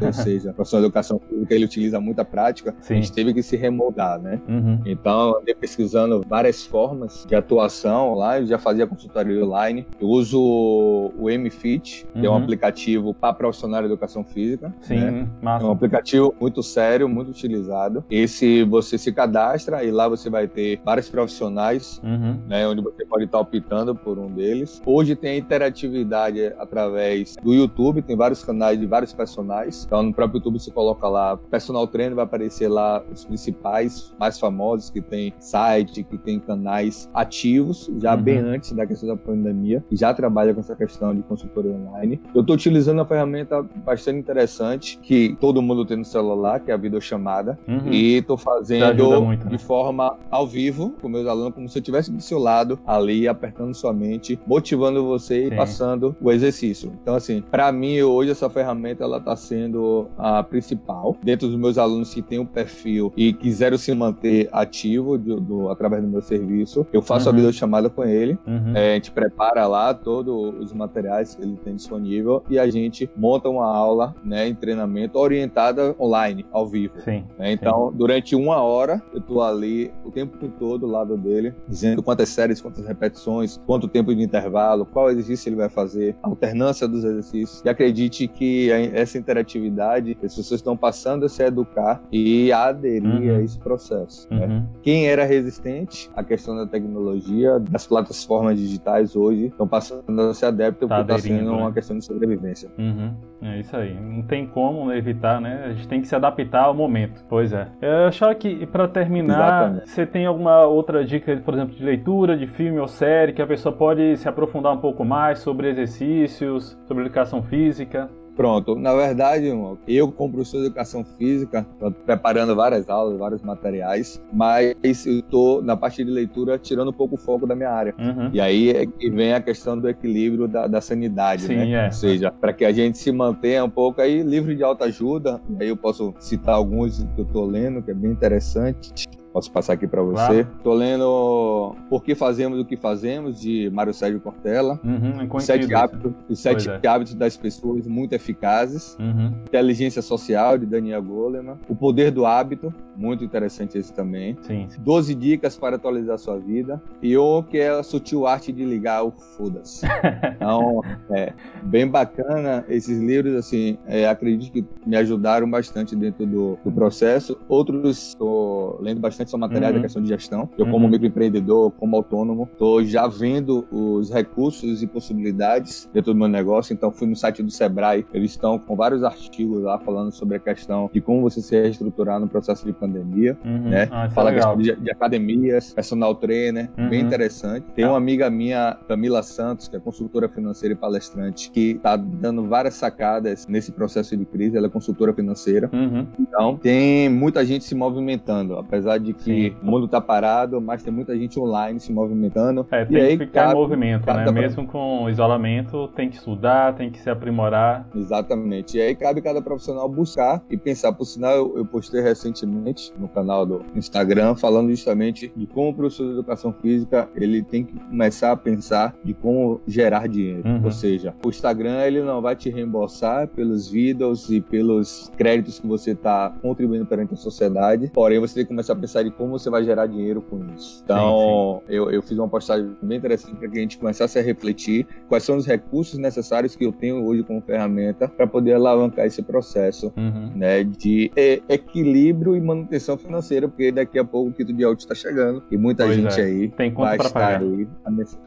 ou 0.06 0.14
seja, 0.14 0.54
profissional 0.54 0.84
de 0.84 0.86
educação 0.86 1.18
pública, 1.18 1.56
ele 1.56 1.66
utiliza 1.66 2.00
muita 2.00 2.24
prática, 2.24 2.76
Sim. 2.82 2.94
a 2.94 2.98
gente 2.98 3.12
teve 3.12 3.34
que 3.34 3.42
se 3.42 3.58
remoldar, 3.58 4.22
né? 4.22 4.40
Uhum. 4.48 4.82
Então, 4.86 5.30
eu 5.30 5.40
andei 5.40 5.56
pesquisando 5.56 6.24
várias 6.28 6.66
formas 6.66 7.26
de 7.28 7.36
atuação 7.36 8.14
lá, 8.14 8.40
eu 8.40 8.46
já 8.46 8.58
fazia 8.58 8.86
consultoria 8.86 9.44
online, 9.44 9.86
eu 10.00 10.08
uso 10.08 10.40
o 10.40 11.30
MFit, 11.30 12.06
que 12.14 12.20
uhum. 12.20 12.26
é 12.26 12.30
um 12.30 12.34
uhum. 12.34 12.44
aplicativo 12.44 13.14
para 13.14 13.34
profissional 13.34 13.82
de 13.82 13.88
educação 13.88 14.24
física. 14.24 14.74
Sim, 14.82 15.00
né? 15.00 15.28
Massa. 15.42 15.66
É 15.66 15.68
um 15.68 15.72
aplicativo 15.72 16.36
muito 16.40 16.62
sério, 16.62 17.10
muito 17.10 17.32
utilizado. 17.32 18.04
Esse 18.10 18.64
você 18.64 18.98
se 18.98 19.12
cadastra 19.12 19.84
e 19.84 19.92
lá 19.92 20.08
você 20.08 20.30
vai 20.30 20.48
ter 20.48 20.80
vários 20.86 21.10
profissionais, 21.10 22.00
uhum. 22.04 22.38
né, 22.48 22.68
onde 22.68 22.82
você 22.82 23.06
pode 23.06 23.26
estar 23.26 23.40
optando 23.40 23.96
por 23.96 24.20
um 24.20 24.28
deles. 24.28 24.82
Hoje 24.86 25.16
tem 25.16 25.40
interatividade 25.40 26.54
através 26.58 27.36
do 27.42 27.54
YouTube, 27.54 28.02
tem 28.02 28.16
vários 28.16 28.44
canais 28.44 28.80
de 28.80 28.86
vários 28.86 29.14
personagens. 29.14 29.86
Então 29.86 30.04
no 30.04 30.14
próprio 30.14 30.38
YouTube 30.38 30.60
você 30.60 30.72
coloca 30.72 31.08
lá 31.08 31.38
personal 31.38 31.88
trainer, 31.88 32.16
vai 32.16 32.26
aparecer 32.26 32.68
lá 32.68 33.04
os 33.12 33.26
principais, 33.26 34.14
mais 34.20 34.40
famosos 34.40 34.75
que 34.90 35.02
tem 35.02 35.34
site, 35.40 36.04
que 36.04 36.18
tem 36.18 36.40
canais 36.40 37.10
ativos, 37.14 37.90
já 37.98 38.16
uhum. 38.16 38.22
bem 38.22 38.38
antes 38.38 38.72
da 38.72 38.86
questão 38.86 39.10
da 39.10 39.16
pandemia, 39.16 39.84
e 39.92 39.96
já 39.96 40.14
trabalha 40.14 40.54
com 40.54 40.60
essa 40.60 40.76
questão 40.76 41.14
de 41.14 41.22
consultoria 41.24 41.72
online. 41.72 42.20
Eu 42.34 42.42
estou 42.42 42.56
utilizando 42.56 43.00
uma 43.00 43.06
ferramenta 43.06 43.64
bastante 43.86 44.20
interessante 44.20 45.00
que 45.02 45.38
todo 45.40 45.62
mundo 45.62 45.86
tem 45.86 45.98
no 45.98 46.06
celular, 46.06 46.60
que 46.60 46.72
é 46.72 46.74
a 46.74 46.78
videochamada, 46.78 47.58
uhum. 47.68 47.92
e 47.92 48.22
tô 48.22 48.38
fazendo 48.38 49.22
muito, 49.22 49.46
né? 49.46 49.52
de 49.52 49.58
forma 49.58 50.18
ao 50.30 50.48
vivo 50.48 50.96
com 51.02 51.08
meus 51.08 51.28
alunos, 51.28 51.54
como 51.54 51.70
se 51.70 51.78
eu 51.78 51.82
estivesse 51.82 52.12
do 52.12 52.22
seu 52.22 52.40
lado, 52.40 52.80
ali, 52.86 53.28
apertando 53.28 53.74
sua 53.74 53.94
mente, 53.94 54.40
motivando 54.46 55.06
você 55.06 55.42
Sim. 55.42 55.54
e 55.54 55.56
passando 55.56 56.16
o 56.22 56.32
exercício. 56.32 56.92
Então, 57.02 57.16
assim, 57.16 57.42
para 57.42 57.72
mim, 57.72 58.02
hoje, 58.02 58.32
essa 58.32 58.50
ferramenta, 58.50 59.04
ela 59.04 59.20
tá 59.20 59.36
sendo 59.36 60.08
a 60.18 60.44
principal. 60.44 61.18
Dentro 61.24 61.48
dos 61.48 61.58
meus 61.58 61.78
alunos 61.78 62.14
que 62.14 62.22
têm 62.22 62.40
um 62.40 62.46
perfil 62.46 63.14
e 63.16 63.34
quiseram 63.34 63.78
se 63.78 63.94
manter 63.94 64.50
ativo 64.66 65.18
do, 65.18 65.40
do 65.40 65.70
através 65.70 66.04
do 66.04 66.10
meu 66.10 66.22
serviço, 66.22 66.86
eu 66.92 67.02
faço 67.02 67.30
uhum. 67.30 67.34
a 67.34 67.38
videochamada 67.38 67.90
com 67.90 68.04
ele, 68.04 68.38
uhum. 68.46 68.76
é, 68.76 68.92
a 68.92 68.94
gente 68.96 69.12
prepara 69.12 69.68
lá 69.68 69.94
todos 69.94 70.54
os 70.60 70.74
materiais 70.74 71.36
que 71.36 71.42
ele 71.42 71.58
tem 71.64 71.76
disponível 71.76 72.44
e 72.50 72.60
a 72.60 72.70
gente 72.70 73.10
monta 73.16 73.50
uma 73.50 73.66
aula, 73.66 74.16
né, 74.24 74.48
em 74.48 74.56
treinamento 74.56 75.18
orientada 75.18 75.96
online, 76.00 76.46
ao 76.52 76.68
vivo. 76.68 76.94
Sim. 77.02 77.24
Né? 77.38 77.52
Então, 77.52 77.90
sim. 77.92 77.98
durante 77.98 78.36
uma 78.36 78.62
hora, 78.62 79.02
eu 79.14 79.22
tô 79.22 79.42
ali 79.42 79.92
o 80.04 80.12
tempo 80.12 80.38
todo 80.60 80.76
do 80.78 80.88
lado 80.88 81.18
dele, 81.18 81.54
dizendo 81.68 82.02
quantas 82.04 82.30
séries, 82.30 82.62
quantas 82.62 82.86
repetições, 82.86 83.60
quanto 83.66 83.88
tempo 83.88 84.14
de 84.14 84.22
intervalo, 84.22 84.86
qual 84.86 85.10
exercício 85.10 85.50
ele 85.50 85.56
vai 85.56 85.70
fazer, 85.70 86.16
a 86.22 86.28
alternância 86.28 86.88
dos 86.88 87.04
exercícios. 87.04 87.62
E 87.66 87.70
acredite 87.70 88.28
que 88.28 88.72
essa 88.72 89.18
interatividade, 89.18 90.18
as 90.24 90.36
pessoas 90.36 90.60
estão 90.60 90.78
passando 90.78 91.26
a 91.26 91.30
se 91.30 91.44
educar 91.44 92.02
e 92.12 92.52
a 92.52 92.66
aderir 92.66 93.32
uhum. 93.32 93.38
a 93.38 93.42
esse 93.42 93.58
processo. 93.58 94.28
Né? 94.30 94.55
Uhum. 94.56 94.68
Quem 94.82 95.08
era 95.08 95.26
resistente 95.26 96.10
à 96.16 96.24
questão 96.24 96.56
da 96.56 96.66
tecnologia, 96.66 97.60
das 97.60 97.86
plataformas 97.86 98.58
digitais 98.60 99.16
hoje, 99.16 99.48
estão 99.48 99.68
passando 99.68 100.22
a 100.22 100.34
ser 100.34 100.48
adepto 100.48 100.88
tá 100.88 100.98
porque 100.98 101.14
está 101.14 101.28
sendo 101.28 101.52
né? 101.52 101.58
uma 101.58 101.72
questão 101.72 101.98
de 101.98 102.06
sobrevivência. 102.06 102.70
Uhum. 102.78 103.14
É 103.42 103.60
isso 103.60 103.76
aí. 103.76 103.94
Não 103.94 104.24
tem 104.24 104.48
como 104.48 104.92
evitar 104.92 105.36
né? 105.40 105.66
A 105.66 105.74
gente 105.74 105.88
tem 105.88 106.02
que 106.02 106.08
se 106.08 106.16
adaptar 106.16 106.66
ao 106.66 106.74
momento. 106.74 107.24
Pois 107.28 107.52
é. 107.54 107.68
Eu 107.82 108.08
achava 108.08 108.34
que, 108.36 108.66
para 108.66 108.88
terminar, 108.88 109.36
Exatamente. 109.36 109.90
você 109.90 110.06
tem 110.06 110.26
alguma 110.26 110.66
outra 110.66 111.04
dica, 111.04 111.36
por 111.38 111.54
exemplo, 111.54 111.76
de 111.76 111.84
leitura, 111.84 112.38
de 112.38 112.48
filme 112.48 112.80
ou 112.80 112.88
série, 112.88 113.34
que 113.34 113.42
a 113.42 113.48
pessoa 113.48 113.74
pode 113.74 114.18
se 114.18 114.28
aprofundar 114.28 114.74
um 114.74 114.80
pouco 114.80 115.04
mais 115.04 115.40
sobre 115.40 115.70
exercícios, 115.70 116.78
sobre 116.88 117.04
educação 117.04 117.42
física? 117.44 118.10
Pronto, 118.36 118.76
na 118.76 118.94
verdade, 118.94 119.48
eu 119.88 120.12
como 120.12 120.34
professor 120.34 120.60
de 120.60 120.66
educação 120.66 121.06
física, 121.18 121.66
estou 121.74 121.92
preparando 121.92 122.56
várias 122.56 122.90
aulas, 122.90 123.18
vários 123.18 123.42
materiais, 123.42 124.22
mas 124.32 124.76
eu 125.06 125.20
estou 125.20 125.62
na 125.62 125.78
parte 125.78 126.04
de 126.04 126.12
leitura 126.12 126.60
tirando 126.60 126.90
um 126.90 126.94
pouco 126.94 127.16
o 127.16 127.18
foco 127.18 127.48
da 127.48 127.56
minha 127.56 127.70
área. 127.70 127.96
Uhum. 127.98 128.30
E 128.34 128.42
aí 128.42 128.70
é 128.72 128.86
que 128.86 129.10
vem 129.10 129.34
a 129.34 129.42
questão 129.42 129.80
do 129.80 129.88
equilíbrio 129.88 130.48
da, 130.48 130.68
da 130.68 130.82
sanidade, 130.82 131.44
Sim, 131.44 131.56
né? 131.56 131.72
É. 131.72 131.86
Ou 131.86 131.92
seja, 131.92 132.32
para 132.32 132.52
que 132.52 132.66
a 132.66 132.72
gente 132.72 132.98
se 132.98 133.12
mantenha 133.12 133.64
um 133.64 133.70
pouco 133.70 134.02
aí 134.02 134.22
livre 134.22 134.56
de 134.56 134.64
autoajuda, 134.64 135.40
aí 135.60 135.70
eu 135.70 135.78
posso 135.78 136.14
citar 136.20 136.56
alguns 136.56 137.04
que 137.16 137.22
eu 137.22 137.26
estou 137.26 137.46
lendo, 137.46 137.82
que 137.82 137.92
é 137.92 137.94
bem 137.94 138.12
interessante 138.12 138.92
Posso 139.36 139.52
passar 139.52 139.74
aqui 139.74 139.86
para 139.86 140.02
você. 140.02 140.46
Claro. 140.46 140.48
Tô 140.64 140.74
lendo 140.74 141.76
Por 141.90 142.02
que 142.02 142.16
Fazemos 142.16 142.58
o 142.58 142.64
que 142.64 142.78
Fazemos, 142.78 143.38
de 143.38 143.70
Mário 143.70 143.94
Sérgio 143.94 144.22
Cortella. 144.22 144.80
Uhum, 144.82 145.24
é 145.24 145.40
sete 145.42 145.76
hábitos, 145.76 146.14
os 146.30 146.40
Sete 146.40 146.70
é. 146.70 146.88
Hábitos 146.88 147.16
das 147.16 147.36
Pessoas 147.36 147.86
Muito 147.86 148.14
Eficazes. 148.14 148.96
Uhum. 148.98 149.34
Inteligência 149.46 150.02
Social, 150.02 150.58
de 150.58 150.66
Daniel 150.66 151.04
Goleman. 151.04 151.58
O 151.68 151.76
Poder 151.76 152.12
do 152.12 152.26
Hábito, 152.26 152.74
muito 152.96 153.26
interessante 153.26 153.78
esse 153.78 153.94
também. 153.94 154.38
Sim, 154.44 154.68
sim. 154.70 154.82
12 154.82 155.14
Dicas 155.14 155.58
para 155.58 155.76
Atualizar 155.76 156.18
Sua 156.18 156.40
Vida. 156.40 156.82
E 157.02 157.18
o 157.18 157.44
que 157.44 157.58
é 157.58 157.72
a 157.72 157.84
Sutil 157.84 158.26
Arte 158.26 158.54
de 158.54 158.64
Ligar 158.64 159.04
o 159.04 159.12
Foda-se. 159.12 159.86
Então, 160.36 160.82
é 161.12 161.34
bem 161.64 161.88
bacana 161.88 162.64
esses 162.70 163.00
livros, 163.00 163.36
assim, 163.36 163.78
é, 163.86 164.08
acredito 164.08 164.52
que 164.52 164.66
me 164.86 164.96
ajudaram 164.96 165.50
bastante 165.50 165.96
dentro 165.96 166.26
do, 166.26 166.58
do 166.64 166.72
processo. 166.72 167.38
Outros, 167.48 168.10
estou 168.10 168.80
lendo 168.82 169.00
bastante 169.00 169.25
são 169.30 169.40
materiais 169.40 169.74
uhum. 169.74 169.80
da 169.80 169.86
questão 169.86 170.02
de 170.02 170.10
gestão. 170.10 170.50
Eu, 170.58 170.66
como 170.66 170.86
uhum. 170.86 170.92
microempreendedor, 170.92 171.72
como 171.72 171.96
autônomo, 171.96 172.50
estou 172.52 172.84
já 172.84 173.08
vendo 173.08 173.66
os 173.72 174.12
recursos 174.12 174.82
e 174.82 174.88
possibilidades 174.88 175.90
dentro 175.94 176.14
do 176.14 176.20
meu 176.20 176.28
negócio. 176.28 176.74
Então, 176.74 176.92
fui 176.92 177.08
no 177.08 177.16
site 177.16 177.44
do 177.44 177.52
Sebrae, 177.52 178.06
eles 178.14 178.32
estão 178.32 178.58
com 178.60 178.76
vários 178.76 179.04
artigos 179.04 179.64
lá 179.64 179.78
falando 179.80 180.12
sobre 180.12 180.38
a 180.38 180.40
questão 180.40 180.90
de 180.94 181.02
como 181.02 181.22
você 181.22 181.42
se 181.42 181.60
reestruturar 181.60 182.20
no 182.20 182.28
processo 182.28 182.66
de 182.66 182.74
pandemia, 182.74 183.38
uhum. 183.44 183.70
né? 183.70 183.88
Ah, 183.92 184.06
é 184.06 184.10
Fala 184.10 184.34
questão 184.34 184.58
de, 184.58 184.76
de, 184.76 184.92
academias, 184.92 185.74
personal 185.74 186.16
trainer, 186.16 186.70
bem 186.76 187.02
uhum. 187.02 187.08
interessante. 187.08 187.66
Tem 187.76 187.86
uma 187.86 187.98
amiga 187.98 188.30
minha, 188.30 188.78
Camila 188.88 189.24
Santos, 189.24 189.68
que 189.68 189.76
é 189.76 189.80
consultora 189.80 190.30
financeira 190.30 190.74
e 190.74 190.78
palestrante, 190.78 191.50
que 191.52 191.72
está 191.72 191.96
dando 191.96 192.48
várias 192.48 192.76
sacadas 192.76 193.48
nesse 193.48 193.72
processo 193.72 194.16
de 194.16 194.26
crise. 194.26 194.58
Ela 194.58 194.68
é 194.68 194.70
consultora 194.70 195.14
financeira. 195.14 195.70
Uhum. 195.72 196.08
Então, 196.20 196.58
tem 196.58 197.10
muita 197.10 197.46
gente 197.46 197.64
se 197.64 197.76
movimentando, 197.76 198.58
apesar 198.58 198.98
de 198.98 199.14
que 199.18 199.50
Sim. 199.50 199.56
o 199.62 199.66
mundo 199.66 199.86
está 199.86 200.00
parado, 200.00 200.62
mas 200.62 200.84
tem 200.84 200.94
muita 200.94 201.18
gente 201.18 201.40
online 201.40 201.80
se 201.80 201.92
movimentando. 201.92 202.66
É, 202.72 202.86
tem 202.86 202.98
e 202.98 203.02
aí, 203.02 203.18
que 203.18 203.26
ficar 203.26 203.52
em 203.52 203.56
movimento, 203.56 204.06
né? 204.06 204.32
Mesmo 204.32 204.68
com 204.68 205.10
isolamento, 205.10 205.88
tem 205.90 206.10
que 206.10 206.18
estudar, 206.18 206.74
tem 206.76 206.90
que 206.90 207.00
se 207.00 207.10
aprimorar. 207.10 207.88
Exatamente. 207.96 208.78
E 208.78 208.82
aí 208.82 208.96
cabe 208.96 209.22
cada 209.22 209.42
profissional 209.42 209.88
buscar 209.88 210.42
e 210.50 210.58
pensar. 210.58 210.92
Por 210.94 211.06
sinal, 211.06 211.34
eu, 211.36 211.58
eu 211.58 211.66
postei 211.66 212.02
recentemente 212.02 212.94
no 212.98 213.08
canal 213.08 213.46
do 213.46 213.66
Instagram 213.76 214.36
falando 214.36 214.70
justamente 214.70 215.32
de 215.36 215.46
como 215.48 215.70
o 215.70 215.74
professor 215.74 216.06
de 216.06 216.14
educação 216.14 216.54
física 216.54 217.10
ele 217.16 217.42
tem 217.42 217.64
que 217.64 217.78
começar 217.78 218.32
a 218.32 218.38
pensar 218.38 218.96
de 219.04 219.14
como 219.14 219.62
gerar 219.68 220.08
dinheiro. 220.08 220.48
Uhum. 220.48 220.62
Ou 220.66 220.72
seja, 220.72 221.14
o 221.26 221.30
Instagram 221.30 221.82
ele 221.82 222.02
não 222.02 222.22
vai 222.22 222.36
te 222.36 222.50
reembolsar 222.50 223.28
pelos 223.28 223.70
vídeos 223.70 224.30
e 224.30 224.42
pelos 224.42 225.12
créditos 225.18 225.60
que 225.60 225.68
você 225.68 225.92
está 225.92 226.34
contribuindo 226.42 226.86
perante 226.86 227.14
a 227.14 227.18
sociedade, 227.18 227.92
porém 227.94 228.20
você 228.20 228.36
tem 228.36 228.44
que 228.44 228.50
começar 228.50 228.74
a 228.74 228.76
pensar 228.76 229.04
em 229.08 229.12
como 229.12 229.32
você 229.38 229.50
vai 229.50 229.64
gerar 229.64 229.88
dinheiro 229.88 230.22
com 230.22 230.40
isso. 230.56 230.82
Então, 230.84 231.62
sim, 231.62 231.68
sim. 231.68 231.76
Eu, 231.76 231.92
eu 231.92 232.02
fiz 232.02 232.18
uma 232.18 232.28
postagem 232.28 232.76
bem 232.82 232.98
interessante 232.98 233.36
para 233.36 233.48
que 233.48 233.58
a 233.58 233.62
gente 233.62 233.78
começasse 233.78 234.18
a 234.20 234.22
refletir 234.22 234.88
quais 235.08 235.24
são 235.24 235.38
os 235.38 235.46
recursos 235.46 235.98
necessários 236.00 236.56
que 236.56 236.66
eu 236.66 236.72
tenho 236.72 237.06
hoje 237.06 237.24
como 237.24 237.42
ferramenta 237.42 238.08
para 238.08 238.28
poder 238.28 238.54
alavancar 238.54 239.06
esse 239.06 239.22
processo 239.22 239.94
uhum. 239.96 240.32
né, 240.36 240.64
de 240.64 241.12
equilíbrio 241.50 242.36
e 242.36 242.42
manutenção 242.42 242.98
financeira, 242.98 243.48
porque 243.48 243.72
daqui 243.72 244.00
a 244.00 244.04
pouco 244.06 244.30
o 244.30 244.34
quinto 244.34 244.54
de 244.54 244.64
alto 244.64 244.80
está 244.80 244.96
chegando 244.96 245.44
e 245.52 245.58
muita 245.58 245.86
pois 245.86 245.96
gente 245.96 246.20
é. 246.20 246.24
aí 246.24 246.48
Tem 246.50 246.74
vai 246.74 246.98
estar 246.98 247.10
pagar. 247.12 247.42
aí, 247.42 247.68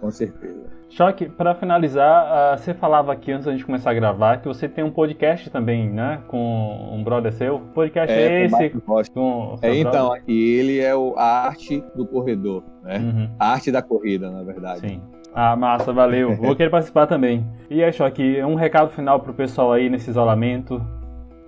com 0.00 0.10
certeza. 0.10 0.77
Choque, 0.90 1.28
para 1.28 1.54
finalizar, 1.54 2.54
uh, 2.54 2.58
você 2.58 2.72
falava 2.72 3.12
aqui 3.12 3.30
antes 3.30 3.44
da 3.44 3.52
gente 3.52 3.64
começar 3.64 3.90
a 3.90 3.94
gravar 3.94 4.38
que 4.38 4.48
você 4.48 4.68
tem 4.68 4.82
um 4.82 4.90
podcast 4.90 5.50
também, 5.50 5.88
né? 5.88 6.22
Com 6.28 6.90
um 6.92 7.04
brother 7.04 7.32
seu. 7.32 7.60
Podcast 7.74 8.14
é, 8.14 8.46
esse? 8.46 8.70
Com 9.12 9.56
é, 9.60 9.76
então, 9.76 10.14
e 10.26 10.54
ele 10.54 10.80
é 10.80 10.94
o, 10.94 11.14
a 11.16 11.46
arte 11.46 11.84
do 11.94 12.06
corredor, 12.06 12.64
né? 12.82 12.98
Uhum. 12.98 13.30
A 13.38 13.52
arte 13.52 13.70
da 13.70 13.82
corrida, 13.82 14.30
na 14.30 14.42
verdade. 14.42 14.80
Sim. 14.80 15.02
Ah, 15.34 15.54
massa, 15.54 15.92
valeu. 15.92 16.34
Vou 16.34 16.56
querer 16.56 16.70
participar 16.70 17.06
também. 17.06 17.46
E 17.70 17.84
aí, 17.84 17.92
Choque, 17.92 18.42
um 18.42 18.54
recado 18.54 18.90
final 18.90 19.20
pro 19.20 19.34
pessoal 19.34 19.72
aí 19.72 19.90
nesse 19.90 20.10
isolamento. 20.10 20.82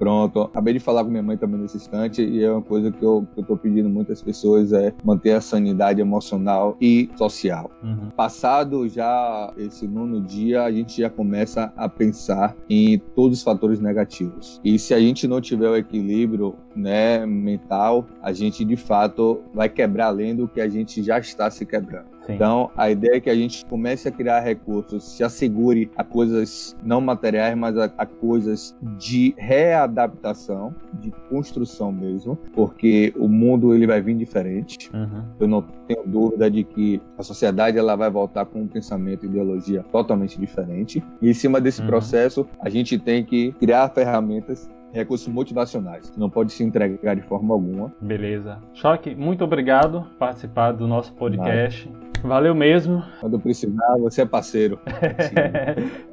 Pronto, 0.01 0.41
acabei 0.41 0.73
de 0.73 0.81
falar 0.81 1.05
com 1.05 1.11
minha 1.11 1.23
mãe 1.23 1.37
também 1.37 1.61
nesse 1.61 1.77
instante 1.77 2.25
e 2.25 2.43
é 2.43 2.51
uma 2.51 2.63
coisa 2.63 2.91
que 2.91 3.05
eu, 3.05 3.29
que 3.35 3.41
eu 3.41 3.45
tô 3.45 3.55
pedindo 3.55 3.87
muitas 3.91 4.23
pessoas 4.23 4.73
é 4.73 4.95
manter 5.05 5.33
a 5.33 5.43
sanidade 5.43 6.01
emocional 6.01 6.75
e 6.81 7.11
social. 7.17 7.71
Uhum. 7.85 8.09
Passado 8.17 8.89
já 8.89 9.53
esse 9.59 9.87
nono 9.87 10.19
dia, 10.23 10.63
a 10.63 10.73
gente 10.73 11.03
já 11.03 11.11
começa 11.11 11.71
a 11.77 11.87
pensar 11.87 12.57
em 12.67 12.99
todos 13.15 13.37
os 13.37 13.45
fatores 13.45 13.79
negativos. 13.79 14.59
E 14.65 14.79
se 14.79 14.95
a 14.95 14.99
gente 14.99 15.29
não 15.29 15.39
tiver 15.39 15.69
o 15.69 15.77
equilíbrio 15.77 16.55
né, 16.75 17.27
mental, 17.27 18.07
a 18.23 18.33
gente 18.33 18.65
de 18.65 18.77
fato 18.77 19.43
vai 19.53 19.69
quebrar 19.69 20.07
além 20.07 20.35
do 20.35 20.49
que 20.49 20.63
a 20.63 20.69
gente 20.69 21.03
já 21.03 21.19
está 21.19 21.51
se 21.51 21.67
quebrando. 21.67 22.09
Sim. 22.31 22.35
Então, 22.35 22.71
a 22.77 22.91
ideia 22.91 23.17
é 23.17 23.21
que 23.21 23.31
a 23.31 23.35
gente 23.35 23.65
comece 23.67 24.09
a 24.09 24.11
criar 24.11 24.41
recursos, 24.41 25.05
se 25.05 25.25
assegure 25.25 25.91
a 25.97 26.05
coisas 26.05 26.77
não 26.83 27.01
materiais, 27.01 27.57
mas 27.57 27.77
a, 27.77 27.91
a 27.97 28.07
coisas 28.07 28.77
de 28.99 29.35
readaptação, 29.37 30.75
de 31.01 31.11
construção 31.29 31.93
mesmo, 31.93 32.39
porque 32.55 33.13
o 33.17 33.29
mundo 33.29 33.75
ele 33.75 33.87
vai 33.87 34.01
vir 34.01 34.17
diferente. 34.17 34.91
Uhum. 34.93 35.23
Eu 35.39 35.49
não 35.49 35.63
tenho 35.87 36.03
dúvida 36.07 36.51
de 36.51 36.65
que 36.65 37.01
a 37.19 37.23
sociedade 37.23 37.79
ela 37.79 37.97
vai 37.97 38.11
voltar 38.11 38.45
com 38.47 38.61
um 38.63 38.69
pensamento 38.69 39.25
e 39.25 39.29
ideologia 39.29 39.85
totalmente 39.91 40.39
diferente. 40.39 41.03
E 41.21 41.31
em 41.31 41.35
cima 41.35 41.61
desse 41.61 41.81
uhum. 41.81 41.87
processo, 41.87 42.47
a 42.61 42.69
gente 42.69 42.99
tem 42.99 43.25
que 43.25 43.53
criar 43.53 43.89
ferramentas 43.91 44.69
recursos 44.93 45.29
motivacionais. 45.29 46.13
Não 46.17 46.29
pode 46.29 46.53
se 46.53 46.63
entregar 46.63 47.17
de 47.17 47.23
forma 47.23 47.55
alguma. 47.55 47.93
Beleza. 48.01 48.59
Choque, 48.75 49.15
muito 49.15 49.45
obrigado 49.45 50.03
por 50.03 50.19
participar 50.19 50.73
do 50.73 50.87
nosso 50.87 51.13
podcast. 51.15 51.91
Valeu 52.23 52.55
mesmo. 52.55 53.03
Quando 53.21 53.41
precisar, 53.41 53.97
você 53.99 54.23
é 54.23 54.27
parceiro. 54.27 54.79